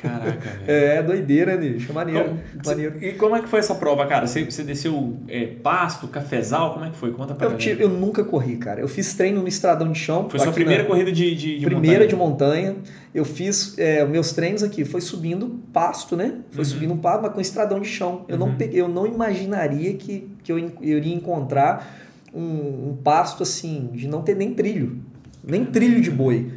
Caraca, 0.00 0.30
velho. 0.64 0.64
É, 0.66 1.02
doideira, 1.02 1.56
bicho. 1.56 1.92
Maneiro. 1.92 2.24
Como- 2.30 2.40
maneiro. 2.66 2.94
E 3.04 3.12
como 3.12 3.36
é 3.36 3.40
que 3.42 3.48
foi 3.48 3.58
essa 3.58 3.74
prova, 3.74 4.06
cara? 4.06 4.26
Você, 4.26 4.44
você 4.44 4.62
desceu 4.62 5.16
é, 5.28 5.46
pasto, 5.62 6.08
cafezal? 6.08 6.72
Como 6.72 6.84
é 6.86 6.90
que 6.90 6.96
foi? 6.96 7.12
Conta 7.12 7.34
pra 7.34 7.46
Eu, 7.48 7.56
tive- 7.56 7.82
eu 7.84 7.88
nunca 7.88 8.24
corri, 8.24 8.56
cara. 8.56 8.80
Eu 8.80 8.88
fiz 8.88 9.12
treino 9.14 9.42
no 9.42 9.48
estradão 9.48 9.92
de 9.92 9.98
chão. 9.98 10.28
Foi 10.30 10.40
sua 10.40 10.52
primeira 10.52 10.82
na- 10.84 10.88
corrida 10.88 11.12
de, 11.12 11.34
de, 11.34 11.58
de 11.58 11.64
primeira 11.66 12.04
montanha? 12.04 12.08
de 12.08 12.16
montanha. 12.16 12.76
Eu 13.14 13.24
fiz 13.24 13.74
é, 13.78 14.04
meus 14.06 14.32
treinos 14.32 14.62
aqui, 14.62 14.84
foi 14.84 15.00
subindo 15.00 15.60
pasto, 15.72 16.16
né? 16.16 16.34
Foi 16.50 16.60
Uhum. 16.64 16.70
subindo 16.70 16.94
um 16.94 16.98
pasto, 16.98 17.22
mas 17.22 17.32
com 17.32 17.40
estradão 17.40 17.80
de 17.80 17.88
chão. 17.88 18.24
Eu, 18.28 18.38
não, 18.38 18.46
Uhum. 18.48 18.54
peguei, 18.56 18.80
eu 18.80 18.88
não 18.88 19.06
imaginaria 19.06 19.94
que, 19.94 20.28
que 20.44 20.52
eu, 20.52 20.58
eu 20.58 20.98
iria 20.98 21.14
encontrar 21.14 21.98
um, 22.32 22.90
um 22.90 22.98
pasto 23.02 23.42
assim, 23.42 23.90
de 23.92 24.06
não 24.06 24.22
ter 24.22 24.36
nem 24.36 24.54
trilho. 24.54 24.98
Nem 25.42 25.64
trilho 25.64 26.00
de 26.00 26.10
boi. 26.10 26.52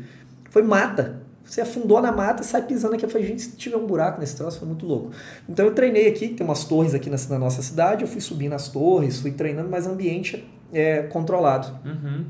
Foi 0.52 0.62
mata. 0.62 1.23
Você 1.46 1.62
afundou 1.62 2.02
na 2.02 2.12
mata 2.12 2.42
e 2.42 2.46
sai 2.46 2.62
pisando 2.64 2.96
aqui. 2.96 3.06
Eu 3.06 3.10
falei, 3.10 3.28
gente, 3.28 3.42
se 3.42 3.52
tiver 3.56 3.78
um 3.78 3.86
buraco 3.86 4.20
nesse 4.20 4.36
troço, 4.36 4.60
foi 4.60 4.68
muito 4.68 4.86
louco. 4.86 5.12
Então 5.48 5.66
eu 5.66 5.74
treinei 5.74 6.08
aqui, 6.08 6.30
tem 6.30 6.46
umas 6.46 6.64
torres 6.64 6.94
aqui 6.94 7.10
na, 7.10 7.18
na 7.30 7.40
nossa 7.40 7.62
cidade, 7.62 8.04
eu 8.04 8.08
fui 8.08 8.22
subir 8.22 8.50
nas 8.50 8.70
torres, 8.70 9.20
fui 9.20 9.32
treinando, 9.32 9.70
mas 9.70 9.86
ambiente 9.86 10.48
é 10.74 11.04
controlado. 11.04 11.68
Uhum. 11.86 12.26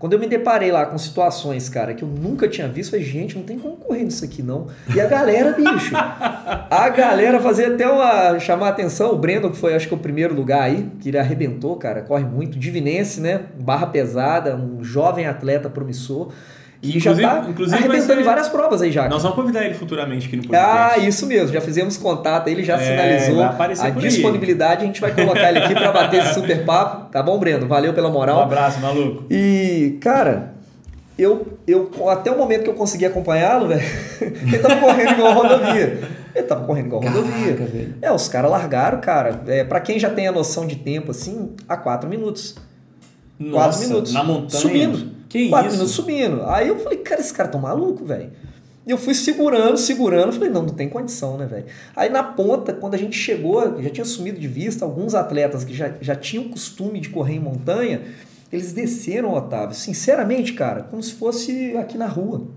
Quando 0.00 0.14
eu 0.14 0.18
me 0.18 0.26
deparei 0.26 0.72
lá 0.72 0.86
com 0.86 0.96
situações, 0.96 1.68
cara, 1.68 1.92
que 1.92 2.02
eu 2.02 2.08
nunca 2.08 2.48
tinha 2.48 2.66
visto, 2.66 2.94
eu 2.94 3.00
falei, 3.00 3.12
gente, 3.12 3.36
não 3.36 3.44
tem 3.44 3.58
como 3.58 3.76
correr 3.76 4.02
nisso 4.02 4.24
aqui, 4.24 4.42
não. 4.42 4.66
E 4.94 4.98
a 4.98 5.06
galera, 5.06 5.52
bicho, 5.52 5.94
a 5.94 6.88
galera 6.88 7.38
fazia 7.38 7.68
até 7.68 7.86
uma. 7.86 8.38
chamar 8.38 8.68
a 8.68 8.70
atenção, 8.70 9.12
o 9.12 9.18
Brandon, 9.18 9.50
que 9.50 9.58
foi 9.58 9.74
acho 9.74 9.86
que 9.86 9.92
o 9.92 9.98
primeiro 9.98 10.34
lugar 10.34 10.62
aí, 10.62 10.90
que 11.00 11.10
ele 11.10 11.18
arrebentou, 11.18 11.76
cara, 11.76 12.00
corre 12.00 12.24
muito. 12.24 12.58
Divinense, 12.58 13.20
né? 13.20 13.42
Barra 13.60 13.88
pesada, 13.88 14.56
um 14.56 14.82
jovem 14.82 15.26
atleta 15.26 15.68
promissor. 15.68 16.32
E 16.82 16.92
já 16.98 17.10
Inclusive- 17.10 17.22
tá 17.28 17.46
inclusive 17.50 17.76
arrebentando 17.78 18.12
ser- 18.14 18.20
em 18.20 18.24
várias 18.24 18.48
provas 18.48 18.80
aí 18.80 18.90
já. 18.90 19.06
Nós 19.06 19.22
vamos 19.22 19.36
convidar 19.36 19.64
ele 19.64 19.74
futuramente 19.74 20.26
aqui 20.26 20.36
no 20.36 20.44
Ah, 20.56 20.88
podcast. 20.88 21.08
isso 21.08 21.26
mesmo, 21.26 21.52
já 21.52 21.60
fizemos 21.60 21.98
contato, 21.98 22.48
ele 22.48 22.64
já 22.64 22.74
É, 22.74 22.78
sinalizou 22.78 23.42
a 23.42 23.90
disponibilidade, 23.90 24.82
a 24.84 24.86
gente 24.86 24.98
vai 25.00 25.14
colocar 25.14 25.50
ele 25.50 25.58
aqui 25.58 25.74
pra 25.74 25.92
bater 25.92 26.22
esse 26.22 26.34
super 26.34 26.64
papo, 26.64 27.10
tá 27.10 27.22
bom, 27.22 27.38
Breno? 27.38 27.66
Valeu 27.68 27.92
pela 27.92 28.08
Um 28.08 28.12
moral. 28.12 28.40
abraço, 28.40 28.80
maluco. 28.80 29.24
E, 29.30 29.98
cara, 30.00 30.54
eu, 31.18 31.58
eu 31.66 31.90
até 32.08 32.30
o 32.30 32.38
momento 32.38 32.62
que 32.64 32.70
eu 32.70 32.74
consegui 32.74 33.04
acompanhá-lo, 33.04 33.68
velho, 33.68 33.82
ele 34.42 34.58
tava 34.58 34.76
correndo 34.80 35.10
igual 35.12 35.34
rodovia. 35.34 36.00
Ele 36.34 36.46
tava 36.46 36.64
correndo 36.64 36.86
igual 36.86 37.02
rodovia. 37.02 37.56
velho. 37.56 37.94
É, 38.00 38.10
os 38.10 38.26
caras 38.26 38.50
largaram, 38.50 39.00
cara. 39.02 39.42
É, 39.48 39.64
para 39.64 39.80
quem 39.80 39.98
já 39.98 40.08
tem 40.08 40.26
a 40.28 40.32
noção 40.32 40.66
de 40.66 40.76
tempo, 40.76 41.10
assim, 41.10 41.50
a 41.68 41.76
4 41.76 42.08
minutos. 42.08 42.54
4 43.38 43.50
Nossa, 43.50 43.86
minutos. 43.86 44.12
Na 44.14 44.24
montanha. 44.24 44.62
Subindo. 44.62 45.19
Que 45.30 45.48
4 45.48 45.68
isso? 45.68 45.76
minutos 45.76 45.94
subindo. 45.94 46.42
Aí 46.46 46.68
eu 46.68 46.78
falei, 46.80 46.98
cara, 46.98 47.20
esses 47.20 47.32
caras 47.32 47.52
tão 47.52 47.60
malucos, 47.60 48.06
velho. 48.06 48.30
E 48.86 48.90
eu 48.90 48.98
fui 48.98 49.14
segurando, 49.14 49.76
segurando, 49.78 50.32
falei, 50.32 50.50
não, 50.50 50.62
não 50.62 50.74
tem 50.74 50.88
condição, 50.88 51.38
né, 51.38 51.46
velho? 51.46 51.66
Aí 51.94 52.10
na 52.10 52.22
ponta, 52.24 52.72
quando 52.72 52.94
a 52.94 52.98
gente 52.98 53.16
chegou, 53.16 53.80
já 53.80 53.88
tinha 53.90 54.04
sumido 54.04 54.40
de 54.40 54.48
vista 54.48 54.84
alguns 54.84 55.14
atletas 55.14 55.62
que 55.64 55.72
já, 55.72 55.92
já 56.00 56.16
tinham 56.16 56.48
costume 56.48 56.98
de 56.98 57.08
correr 57.10 57.34
em 57.34 57.38
montanha, 57.38 58.02
eles 58.52 58.72
desceram, 58.72 59.32
Otávio, 59.32 59.74
sinceramente, 59.76 60.54
cara, 60.54 60.82
como 60.82 61.00
se 61.02 61.12
fosse 61.12 61.76
aqui 61.76 61.96
na 61.96 62.06
rua. 62.06 62.48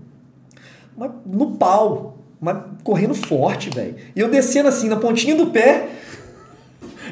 Mas 0.96 1.12
no 1.24 1.52
pau, 1.56 2.18
mas 2.40 2.56
correndo 2.82 3.14
forte, 3.14 3.70
velho. 3.70 3.94
E 4.16 4.18
eu 4.18 4.28
descendo 4.28 4.68
assim, 4.68 4.88
na 4.88 4.96
pontinha 4.96 5.36
do 5.36 5.46
pé, 5.48 5.88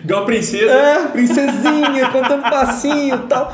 Igual 0.03 0.23
a 0.23 0.27
princesa. 0.27 0.73
é, 0.73 1.07
princesinha, 1.09 2.11
contando 2.11 2.43
passinho 2.43 3.15
e 3.15 3.29
tal. 3.29 3.53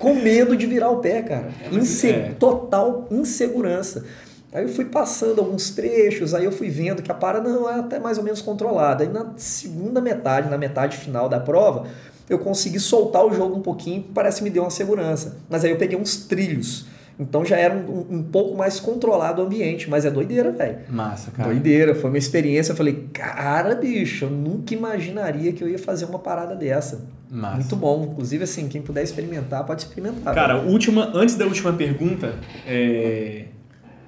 Com 0.00 0.14
medo 0.14 0.56
de 0.56 0.66
virar 0.66 0.90
o 0.90 0.96
pé, 0.96 1.22
cara. 1.22 1.50
Inse- 1.70 2.10
é. 2.10 2.34
Total 2.38 3.06
insegurança. 3.10 4.04
Aí 4.52 4.64
eu 4.64 4.68
fui 4.68 4.86
passando 4.86 5.38
alguns 5.40 5.70
trechos, 5.70 6.34
aí 6.34 6.44
eu 6.44 6.50
fui 6.50 6.68
vendo 6.68 7.02
que 7.02 7.10
a 7.12 7.14
parada 7.14 7.48
não 7.48 7.70
é 7.70 7.74
até 7.78 8.00
mais 8.00 8.18
ou 8.18 8.24
menos 8.24 8.42
controlada. 8.42 9.04
Aí 9.04 9.08
na 9.08 9.32
segunda 9.36 10.00
metade, 10.00 10.50
na 10.50 10.58
metade 10.58 10.96
final 10.96 11.28
da 11.28 11.38
prova, 11.38 11.86
eu 12.28 12.38
consegui 12.40 12.80
soltar 12.80 13.24
o 13.24 13.32
jogo 13.32 13.56
um 13.56 13.62
pouquinho, 13.62 14.04
parece 14.12 14.38
que 14.38 14.44
me 14.44 14.50
deu 14.50 14.64
uma 14.64 14.70
segurança. 14.70 15.36
Mas 15.48 15.64
aí 15.64 15.70
eu 15.70 15.76
peguei 15.78 15.96
uns 15.96 16.16
trilhos. 16.16 16.86
Então 17.20 17.44
já 17.44 17.56
era 17.58 17.74
um, 17.74 18.06
um- 18.10 18.22
pouco 18.22 18.56
mais 18.56 18.80
controlado 18.80 19.42
o 19.42 19.44
ambiente, 19.44 19.90
mas 19.90 20.06
é 20.06 20.10
doideira, 20.10 20.50
velho. 20.52 20.78
Massa, 20.88 21.30
cara. 21.30 21.50
Doideira, 21.50 21.94
foi 21.94 22.08
uma 22.08 22.16
experiência. 22.18 22.72
Eu 22.72 22.76
falei, 22.76 23.08
cara, 23.12 23.74
bicho, 23.74 24.24
eu 24.24 24.30
nunca 24.30 24.72
imaginaria 24.72 25.52
que 25.52 25.62
eu 25.62 25.68
ia 25.68 25.78
fazer 25.78 26.06
uma 26.06 26.18
parada 26.18 26.56
dessa. 26.56 27.06
Massa. 27.30 27.56
Muito 27.56 27.76
bom. 27.76 28.08
Inclusive, 28.10 28.44
assim, 28.44 28.68
quem 28.68 28.80
puder 28.80 29.02
experimentar, 29.04 29.64
pode 29.66 29.82
experimentar. 29.82 30.34
Cara, 30.34 30.56
última, 30.62 31.10
antes 31.14 31.34
da 31.36 31.44
última 31.44 31.72
pergunta, 31.74 32.34
é, 32.66 33.44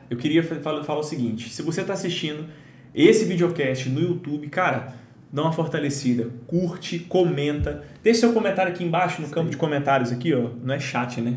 eu 0.08 0.16
queria 0.16 0.42
fa- 0.42 0.56
falar, 0.56 0.82
falar 0.82 1.00
o 1.00 1.04
seguinte: 1.04 1.50
se 1.50 1.60
você 1.62 1.82
está 1.82 1.92
assistindo 1.92 2.46
esse 2.94 3.24
videocast 3.26 3.88
no 3.90 4.00
YouTube, 4.00 4.48
cara, 4.48 4.94
dá 5.30 5.42
uma 5.42 5.52
fortalecida, 5.52 6.28
curte, 6.46 6.98
comenta, 6.98 7.82
deixa 8.02 8.20
seu 8.20 8.32
comentário 8.32 8.72
aqui 8.72 8.82
embaixo 8.84 9.20
no 9.22 9.28
campo 9.28 9.50
de 9.50 9.56
comentários 9.56 10.10
aqui, 10.10 10.32
ó. 10.34 10.48
Não 10.62 10.74
é 10.74 10.78
chat, 10.78 11.20
né? 11.20 11.36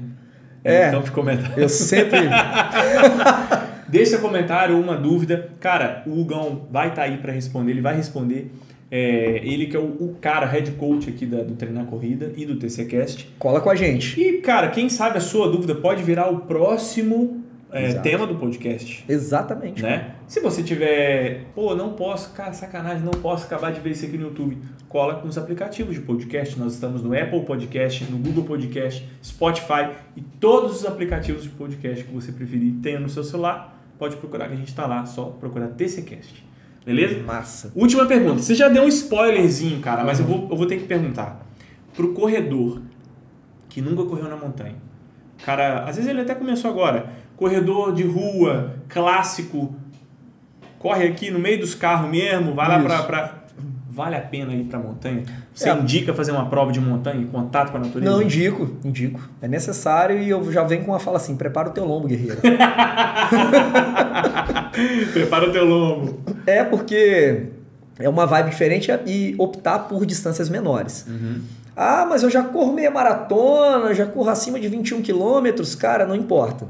É. 0.65 0.87
no 0.87 0.91
campo 0.93 1.05
de 1.05 1.11
comentários. 1.11 1.57
Eu 1.57 1.69
sempre. 1.69 2.19
Deixa 3.87 4.17
comentário, 4.17 4.79
uma 4.79 4.95
dúvida. 4.97 5.49
Cara, 5.59 6.03
o 6.05 6.19
Hugão 6.19 6.67
vai 6.71 6.89
estar 6.89 7.03
aí 7.03 7.17
para 7.17 7.31
responder, 7.31 7.71
ele 7.71 7.81
vai 7.81 7.95
responder. 7.95 8.51
É, 8.91 9.41
ele 9.43 9.65
que 9.67 9.75
é 9.75 9.79
o, 9.79 9.83
o 9.83 10.15
cara, 10.21 10.45
head 10.45 10.71
coach 10.71 11.09
aqui 11.09 11.25
da- 11.25 11.43
do 11.43 11.53
Treinar 11.55 11.85
Corrida 11.85 12.31
e 12.35 12.45
do 12.45 12.55
TCCast. 12.57 13.33
Cola 13.39 13.59
com 13.59 13.69
a 13.69 13.75
gente. 13.75 14.19
E, 14.19 14.41
cara, 14.41 14.69
quem 14.69 14.89
sabe 14.89 15.17
a 15.17 15.21
sua 15.21 15.49
dúvida 15.49 15.73
pode 15.75 16.03
virar 16.03 16.29
o 16.29 16.41
próximo 16.41 17.43
é, 17.71 17.93
tema 17.95 18.25
do 18.27 18.35
podcast. 18.35 19.03
Exatamente. 19.09 19.81
Né? 19.81 20.11
Se 20.27 20.39
você 20.39 20.61
tiver, 20.63 21.45
pô, 21.55 21.75
não 21.75 21.93
posso, 21.93 22.31
cara, 22.33 22.53
sacanagem, 22.53 23.03
não 23.03 23.11
posso 23.11 23.45
acabar 23.45 23.71
de 23.71 23.79
ver 23.79 23.91
isso 23.91 24.05
aqui 24.05 24.17
no 24.17 24.27
YouTube, 24.27 24.57
cola 24.87 25.15
com 25.15 25.27
os 25.27 25.37
aplicativos 25.37 25.95
de 25.95 26.01
podcast. 26.01 26.57
Nós 26.59 26.73
estamos 26.73 27.01
no 27.01 27.17
Apple 27.17 27.41
Podcast, 27.45 28.03
no 28.05 28.17
Google 28.17 28.43
Podcast, 28.43 29.07
Spotify 29.23 29.89
e 30.15 30.21
todos 30.21 30.77
os 30.77 30.85
aplicativos 30.85 31.43
de 31.43 31.49
podcast 31.49 32.03
que 32.03 32.13
você 32.13 32.31
preferir 32.31 32.73
tenha 32.81 32.99
no 32.99 33.09
seu 33.09 33.23
celular. 33.23 33.73
Pode 33.97 34.17
procurar 34.17 34.47
que 34.47 34.53
a 34.53 34.57
gente 34.57 34.67
está 34.67 34.85
lá, 34.85 35.05
só 35.05 35.25
procurar 35.25 35.67
TCCast. 35.69 36.45
Beleza? 36.85 37.21
Massa. 37.23 37.71
Última 37.75 38.05
pergunta. 38.05 38.41
Você 38.41 38.53
já 38.53 38.67
deu 38.69 38.83
um 38.83 38.87
spoilerzinho, 38.87 39.79
cara, 39.79 40.03
mas 40.03 40.19
eu 40.19 40.25
vou, 40.25 40.47
eu 40.51 40.55
vou 40.55 40.67
ter 40.67 40.77
que 40.77 40.85
perguntar. 40.85 41.43
Pro 41.95 42.13
corredor 42.13 42.81
que 43.69 43.81
nunca 43.81 44.03
correu 44.03 44.29
na 44.29 44.35
montanha. 44.35 44.75
Cara, 45.43 45.83
às 45.83 45.95
vezes 45.95 46.09
ele 46.09 46.21
até 46.21 46.35
começou 46.35 46.69
agora. 46.69 47.09
Corredor 47.35 47.93
de 47.93 48.03
rua, 48.03 48.75
clássico. 48.87 49.75
Corre 50.77 51.07
aqui 51.07 51.31
no 51.31 51.39
meio 51.39 51.59
dos 51.59 51.73
carros 51.73 52.09
mesmo, 52.09 52.53
vai 52.53 52.67
lá 52.67 52.77
Isso. 52.77 52.85
pra, 52.87 53.03
pra- 53.03 53.44
Vale 53.95 54.15
a 54.17 54.19
pena 54.21 54.53
ir 54.53 54.65
pra 54.65 54.77
montanha? 54.77 55.23
Você 55.53 55.69
É. 55.69 55.73
indica 55.73 56.13
fazer 56.13 56.31
uma 56.33 56.47
prova 56.49 56.69
de 56.71 56.81
montanha 56.81 57.21
em 57.21 57.27
contato 57.27 57.71
com 57.71 57.77
a 57.77 57.79
natureza? 57.79 58.11
Não, 58.11 58.21
indico, 58.21 58.75
indico. 58.83 59.21
É 59.41 59.47
necessário 59.47 60.19
e 60.19 60.29
eu 60.29 60.51
já 60.51 60.63
venho 60.63 60.83
com 60.83 60.91
uma 60.91 60.99
fala 60.99 61.15
assim: 61.17 61.35
prepara 61.37 61.69
o 61.69 61.71
teu 61.71 61.85
lombo, 61.85 62.07
guerreiro. 62.07 62.37
Prepara 65.13 65.49
o 65.49 65.51
teu 65.51 65.65
lombo. 65.65 66.19
é 66.45 66.63
porque 66.63 67.47
é 67.99 68.09
uma 68.09 68.25
vibe 68.25 68.49
diferente 68.49 68.91
e 69.05 69.33
optar 69.37 69.79
por 69.79 70.05
distâncias 70.05 70.49
menores. 70.49 71.05
Ah, 71.75 72.05
mas 72.09 72.23
eu 72.23 72.29
já 72.29 72.43
corro 72.43 72.73
meia 72.73 72.91
maratona, 72.91 73.93
já 73.93 74.05
corro 74.05 74.29
acima 74.29 74.59
de 74.59 74.67
21 74.67 75.01
quilômetros. 75.01 75.75
Cara, 75.75 76.05
não 76.05 76.15
importa. 76.15 76.65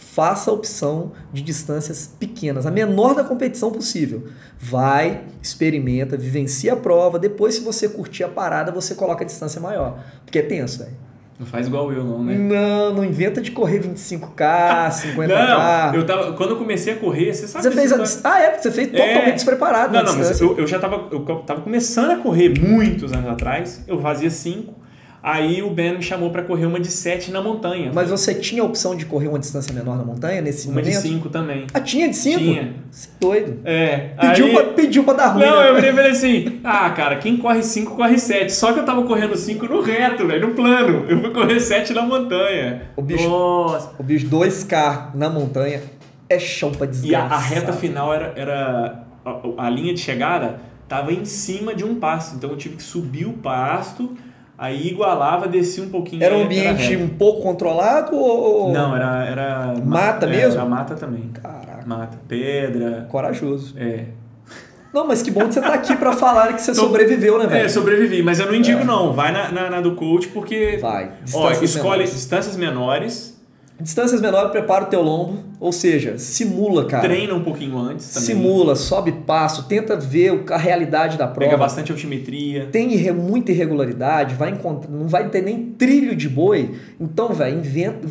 Faça 0.00 0.52
a 0.52 0.54
opção 0.54 1.10
de 1.32 1.42
distâncias 1.42 2.14
pequenas, 2.20 2.64
a 2.66 2.70
menor 2.70 3.16
da 3.16 3.24
competição 3.24 3.72
possível. 3.72 4.28
Vai, 4.56 5.24
experimenta, 5.42 6.16
vivencia 6.16 6.74
a 6.74 6.76
prova. 6.76 7.18
Depois, 7.18 7.56
se 7.56 7.62
você 7.62 7.88
curtir 7.88 8.22
a 8.22 8.28
parada, 8.28 8.70
você 8.70 8.94
coloca 8.94 9.24
a 9.24 9.26
distância 9.26 9.60
maior. 9.60 9.98
Porque 10.24 10.38
é 10.38 10.42
tenso, 10.42 10.78
velho. 10.78 10.96
Não 11.36 11.46
faz 11.46 11.66
igual 11.66 11.92
eu, 11.92 12.04
não, 12.04 12.22
né? 12.22 12.36
Não, 12.36 12.94
não 12.94 13.04
inventa 13.04 13.40
de 13.40 13.50
correr 13.50 13.80
25K, 13.80 14.88
50K. 14.88 15.26
Não, 15.26 15.94
eu 15.94 16.06
tava, 16.06 16.32
quando 16.32 16.50
eu 16.50 16.56
comecei 16.56 16.94
a 16.94 16.96
correr, 16.96 17.34
você 17.34 17.48
sabe 17.48 17.64
Você 17.64 17.70
fez 17.72 17.92
a? 17.92 18.30
Ah, 18.30 18.40
é, 18.40 18.56
você 18.56 18.70
fez 18.70 18.88
totalmente 18.88 19.28
É. 19.28 19.32
despreparado 19.32 19.92
Não, 19.92 20.02
não, 20.04 20.16
mas 20.16 20.40
eu, 20.40 20.58
eu 20.58 20.66
já 20.66 20.78
tava, 20.78 21.08
eu 21.12 21.20
tava 21.46 21.60
começando 21.60 22.10
a 22.12 22.16
correr 22.16 22.58
muitos 22.58 23.12
anos 23.12 23.28
atrás. 23.30 23.84
Eu 23.86 24.00
fazia 24.00 24.30
5. 24.30 24.87
Aí 25.22 25.62
o 25.62 25.70
Ben 25.70 25.96
me 25.96 26.02
chamou 26.02 26.30
pra 26.30 26.42
correr 26.42 26.66
uma 26.66 26.78
de 26.78 26.88
7 26.88 27.30
na 27.32 27.42
montanha. 27.42 27.90
Mas 27.92 28.08
você 28.10 28.34
tinha 28.34 28.62
a 28.62 28.64
opção 28.64 28.94
de 28.94 29.04
correr 29.04 29.26
uma 29.28 29.38
distância 29.38 29.74
menor 29.74 29.96
na 29.96 30.04
montanha 30.04 30.40
nesse 30.40 30.68
uma 30.68 30.80
de 30.80 30.90
momento? 30.90 31.02
5 31.08 31.28
também. 31.28 31.66
Ah, 31.74 31.80
tinha 31.80 32.08
de 32.08 32.14
5? 32.16 32.38
Tinha. 32.38 32.74
Você 32.90 33.08
é 33.08 33.10
doido. 33.20 33.60
É. 33.64 33.96
Pediu, 34.20 34.46
aí... 34.46 34.52
pra, 34.54 34.64
pediu 34.74 35.04
pra 35.04 35.14
dar 35.14 35.26
ruim. 35.28 35.44
Não, 35.44 35.58
né? 35.60 35.68
eu 35.70 35.74
virei 35.74 35.90
e 35.90 35.92
falei 35.94 36.10
assim: 36.12 36.60
ah, 36.62 36.90
cara, 36.90 37.16
quem 37.16 37.36
corre 37.36 37.62
5 37.62 37.96
corre 37.96 38.16
7. 38.18 38.52
Só 38.52 38.72
que 38.72 38.78
eu 38.78 38.84
tava 38.84 39.02
correndo 39.02 39.36
5 39.36 39.66
no 39.66 39.80
reto, 39.80 40.26
velho, 40.26 40.48
no 40.48 40.54
plano. 40.54 41.04
Eu 41.08 41.20
fui 41.20 41.30
correr 41.30 41.58
7 41.60 41.92
na 41.92 42.02
montanha. 42.02 42.82
O 42.96 43.02
bicho- 43.02 43.28
Nossa. 43.28 43.90
O 43.98 44.02
bicho 44.04 44.26
2K 44.28 45.14
na 45.14 45.28
montanha 45.28 45.82
é 46.28 46.38
chão 46.38 46.70
pra 46.70 46.86
E 46.86 46.88
a, 46.88 46.92
desgraçar. 46.92 47.32
a 47.32 47.38
reta 47.40 47.72
final 47.72 48.14
era. 48.14 48.32
era 48.36 49.02
a, 49.24 49.66
a 49.66 49.68
linha 49.70 49.92
de 49.92 50.00
chegada 50.00 50.60
tava 50.88 51.12
em 51.12 51.24
cima 51.24 51.74
de 51.74 51.84
um 51.84 51.96
pasto. 51.96 52.36
Então 52.36 52.50
eu 52.50 52.56
tive 52.56 52.76
que 52.76 52.82
subir 52.82 53.26
o 53.26 53.32
pasto, 53.34 54.16
aí 54.58 54.88
igualava, 54.88 55.46
descia 55.46 55.84
um 55.84 55.88
pouquinho. 55.88 56.22
Era 56.22 56.36
um 56.36 56.42
ambiente 56.42 56.96
um 56.96 57.08
pouco 57.08 57.40
controlado 57.42 58.16
ou... 58.16 58.72
Não, 58.72 58.94
era. 58.94 59.24
era 59.24 59.74
Mata 59.84 60.26
é, 60.26 60.28
mesmo? 60.28 60.60
Era 60.60 60.68
mata 60.68 60.94
também. 60.96 61.30
Caraca, 61.32 61.86
Mata. 61.86 62.18
Pedra. 62.26 63.06
corajoso. 63.08 63.74
É. 63.78 64.06
Não, 64.92 65.06
mas 65.06 65.22
que 65.22 65.30
bom 65.30 65.46
que 65.46 65.54
você 65.54 65.60
tá 65.60 65.74
aqui 65.74 65.94
pra 65.96 66.12
falar 66.12 66.54
que 66.54 66.62
você 66.62 66.74
sobreviveu, 66.74 67.38
né, 67.38 67.46
velho? 67.46 67.66
É, 67.66 67.68
sobrevivi, 67.68 68.22
mas 68.22 68.40
eu 68.40 68.46
não 68.46 68.54
indico 68.54 68.84
não. 68.84 69.12
Vai 69.12 69.30
na, 69.32 69.50
na, 69.52 69.70
na 69.70 69.80
do 69.80 69.94
coach 69.94 70.28
porque. 70.28 70.78
Vai. 70.80 71.04
Ó, 71.32 71.48
Distâncias 71.48 71.70
escolhe 71.70 71.90
menores. 71.90 72.12
distâncias 72.14 72.56
menores, 72.56 73.37
Distâncias 73.80 74.20
menores, 74.20 74.50
prepara 74.50 74.84
o 74.84 74.88
teu 74.88 75.00
lombo. 75.02 75.38
Ou 75.60 75.72
seja, 75.72 76.18
simula, 76.18 76.84
cara. 76.84 77.02
treina 77.02 77.34
um 77.34 77.42
pouquinho 77.42 77.76
antes 77.78 78.12
também. 78.12 78.26
Simula, 78.26 78.76
sobe 78.76 79.12
passo, 79.12 79.64
tenta 79.64 79.96
ver 79.96 80.32
o- 80.32 80.44
a 80.52 80.56
realidade 80.56 81.16
da 81.18 81.26
prova. 81.26 81.50
Pega 81.50 81.56
bastante 81.56 81.90
altimetria. 81.92 82.66
Tem 82.72 82.92
irre- 82.92 83.12
muita 83.12 83.50
irregularidade, 83.52 84.34
vai 84.34 84.50
encontrar, 84.50 84.90
não 84.90 85.08
vai 85.08 85.28
ter 85.28 85.42
nem 85.42 85.64
trilho 85.72 86.14
de 86.14 86.28
boi. 86.28 86.74
Então, 87.00 87.32
velho, 87.32 87.58
inventa, 87.58 88.08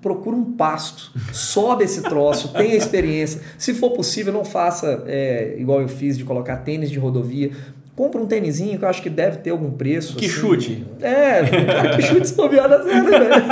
procura 0.00 0.36
um 0.36 0.52
pasto, 0.52 1.10
sobe 1.32 1.84
esse 1.84 2.00
troço, 2.02 2.48
tenha 2.48 2.74
experiência. 2.76 3.40
Se 3.58 3.74
for 3.74 3.90
possível, 3.90 4.32
não 4.32 4.44
faça 4.44 5.02
é, 5.06 5.56
igual 5.58 5.80
eu 5.80 5.88
fiz 5.88 6.16
de 6.16 6.24
colocar 6.24 6.58
tênis 6.58 6.90
de 6.90 6.98
rodovia. 6.98 7.50
Compra 7.96 8.20
um 8.20 8.26
tênisinho 8.26 8.78
que 8.78 8.84
eu 8.84 8.88
acho 8.88 9.02
que 9.02 9.08
deve 9.08 9.38
ter 9.38 9.50
algum 9.50 9.70
preço. 9.70 10.16
Que 10.16 10.26
assim. 10.26 10.34
chute. 10.34 10.86
É, 11.00 11.42
cara, 11.64 11.96
que 11.96 12.02
chute 12.02 12.34
dá 12.68 12.82
certo, 12.84 13.08
velho. 13.08 13.46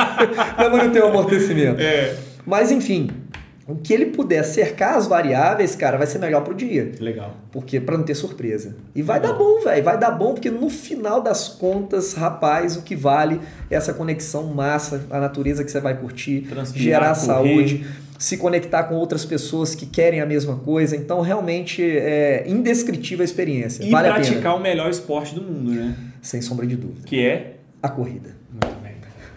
Mas 0.57 0.73
não 0.73 0.91
tem 0.93 1.03
um 1.03 1.09
amortecimento. 1.09 1.81
É. 1.81 2.15
Mas 2.45 2.71
enfim, 2.71 3.09
o 3.67 3.77
que 3.77 3.95
ele 3.95 4.07
puder 4.07 4.45
cercar 4.45 4.99
as 4.99 5.07
variáveis, 5.07 5.75
cara, 5.75 5.97
vai 5.97 6.07
ser 6.07 6.19
melhor 6.19 6.43
pro 6.43 6.55
dia. 6.55 6.93
Legal. 7.01 7.35
Porque 7.51 7.81
pra 7.81 7.97
não 7.97 8.05
ter 8.05 8.15
surpresa. 8.15 8.77
E 8.95 9.01
vai 9.01 9.19
dar 9.19 9.33
bom, 9.33 9.61
velho. 9.61 9.83
Vai 9.83 9.97
dar 9.97 10.11
bom, 10.11 10.35
porque 10.35 10.51
no 10.51 10.69
final 10.69 11.23
das 11.23 11.49
contas, 11.49 12.13
rapaz, 12.13 12.77
o 12.77 12.83
que 12.83 12.95
vale 12.95 13.41
é 13.71 13.77
essa 13.77 13.95
conexão 13.95 14.45
massa, 14.49 15.07
a 15.11 15.19
natureza 15.19 15.65
que 15.65 15.71
você 15.71 15.81
vai 15.81 15.97
curtir, 15.97 16.43
Transpirar, 16.43 16.85
gerar 16.85 17.15
correr. 17.15 17.27
saúde, 17.27 17.87
se 18.25 18.39
conectar 18.39 18.85
com 18.85 18.95
outras 18.95 19.23
pessoas 19.23 19.75
que 19.75 19.85
querem 19.85 20.19
a 20.23 20.25
mesma 20.25 20.57
coisa. 20.57 20.97
Então, 20.97 21.21
realmente 21.21 21.83
é 21.83 22.45
indescritível 22.47 23.23
a 23.23 23.25
experiência. 23.25 23.85
E 23.85 23.91
vale 23.91 24.09
a 24.09 24.15
praticar 24.15 24.41
pena. 24.41 24.55
o 24.55 24.61
melhor 24.61 24.91
esporte 24.91 25.35
do 25.35 25.43
mundo, 25.43 25.73
né? 25.73 25.95
Sem 26.23 26.41
sombra 26.41 26.67
de 26.67 26.75
dúvida. 26.75 27.03
Que 27.05 27.23
é. 27.23 27.57
A 27.83 27.89
corrida. 27.91 28.35
Muito 28.51 28.83
bem. 28.83 28.95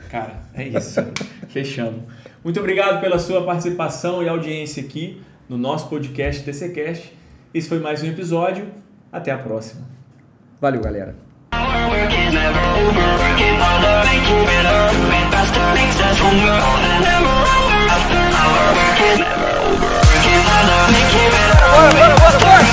Cara, 0.09 0.39
é 0.53 0.69
isso. 0.69 1.05
Fechamos. 1.49 2.03
Muito 2.41 2.61
obrigado 2.61 3.01
pela 3.01 3.19
sua 3.19 3.43
participação 3.43 4.23
e 4.23 4.29
audiência 4.29 4.81
aqui 4.81 5.21
no 5.49 5.57
nosso 5.57 5.89
podcast 5.89 6.43
TCCast. 6.43 7.13
Esse 7.53 7.67
foi 7.67 7.79
mais 7.79 8.01
um 8.03 8.07
episódio. 8.07 8.67
Até 9.11 9.31
a 9.31 9.37
próxima. 9.37 9.81
Valeu, 10.61 10.79
galera. 10.79 11.13
What, 18.97 19.13
what, 22.19 22.41
what, 22.41 22.67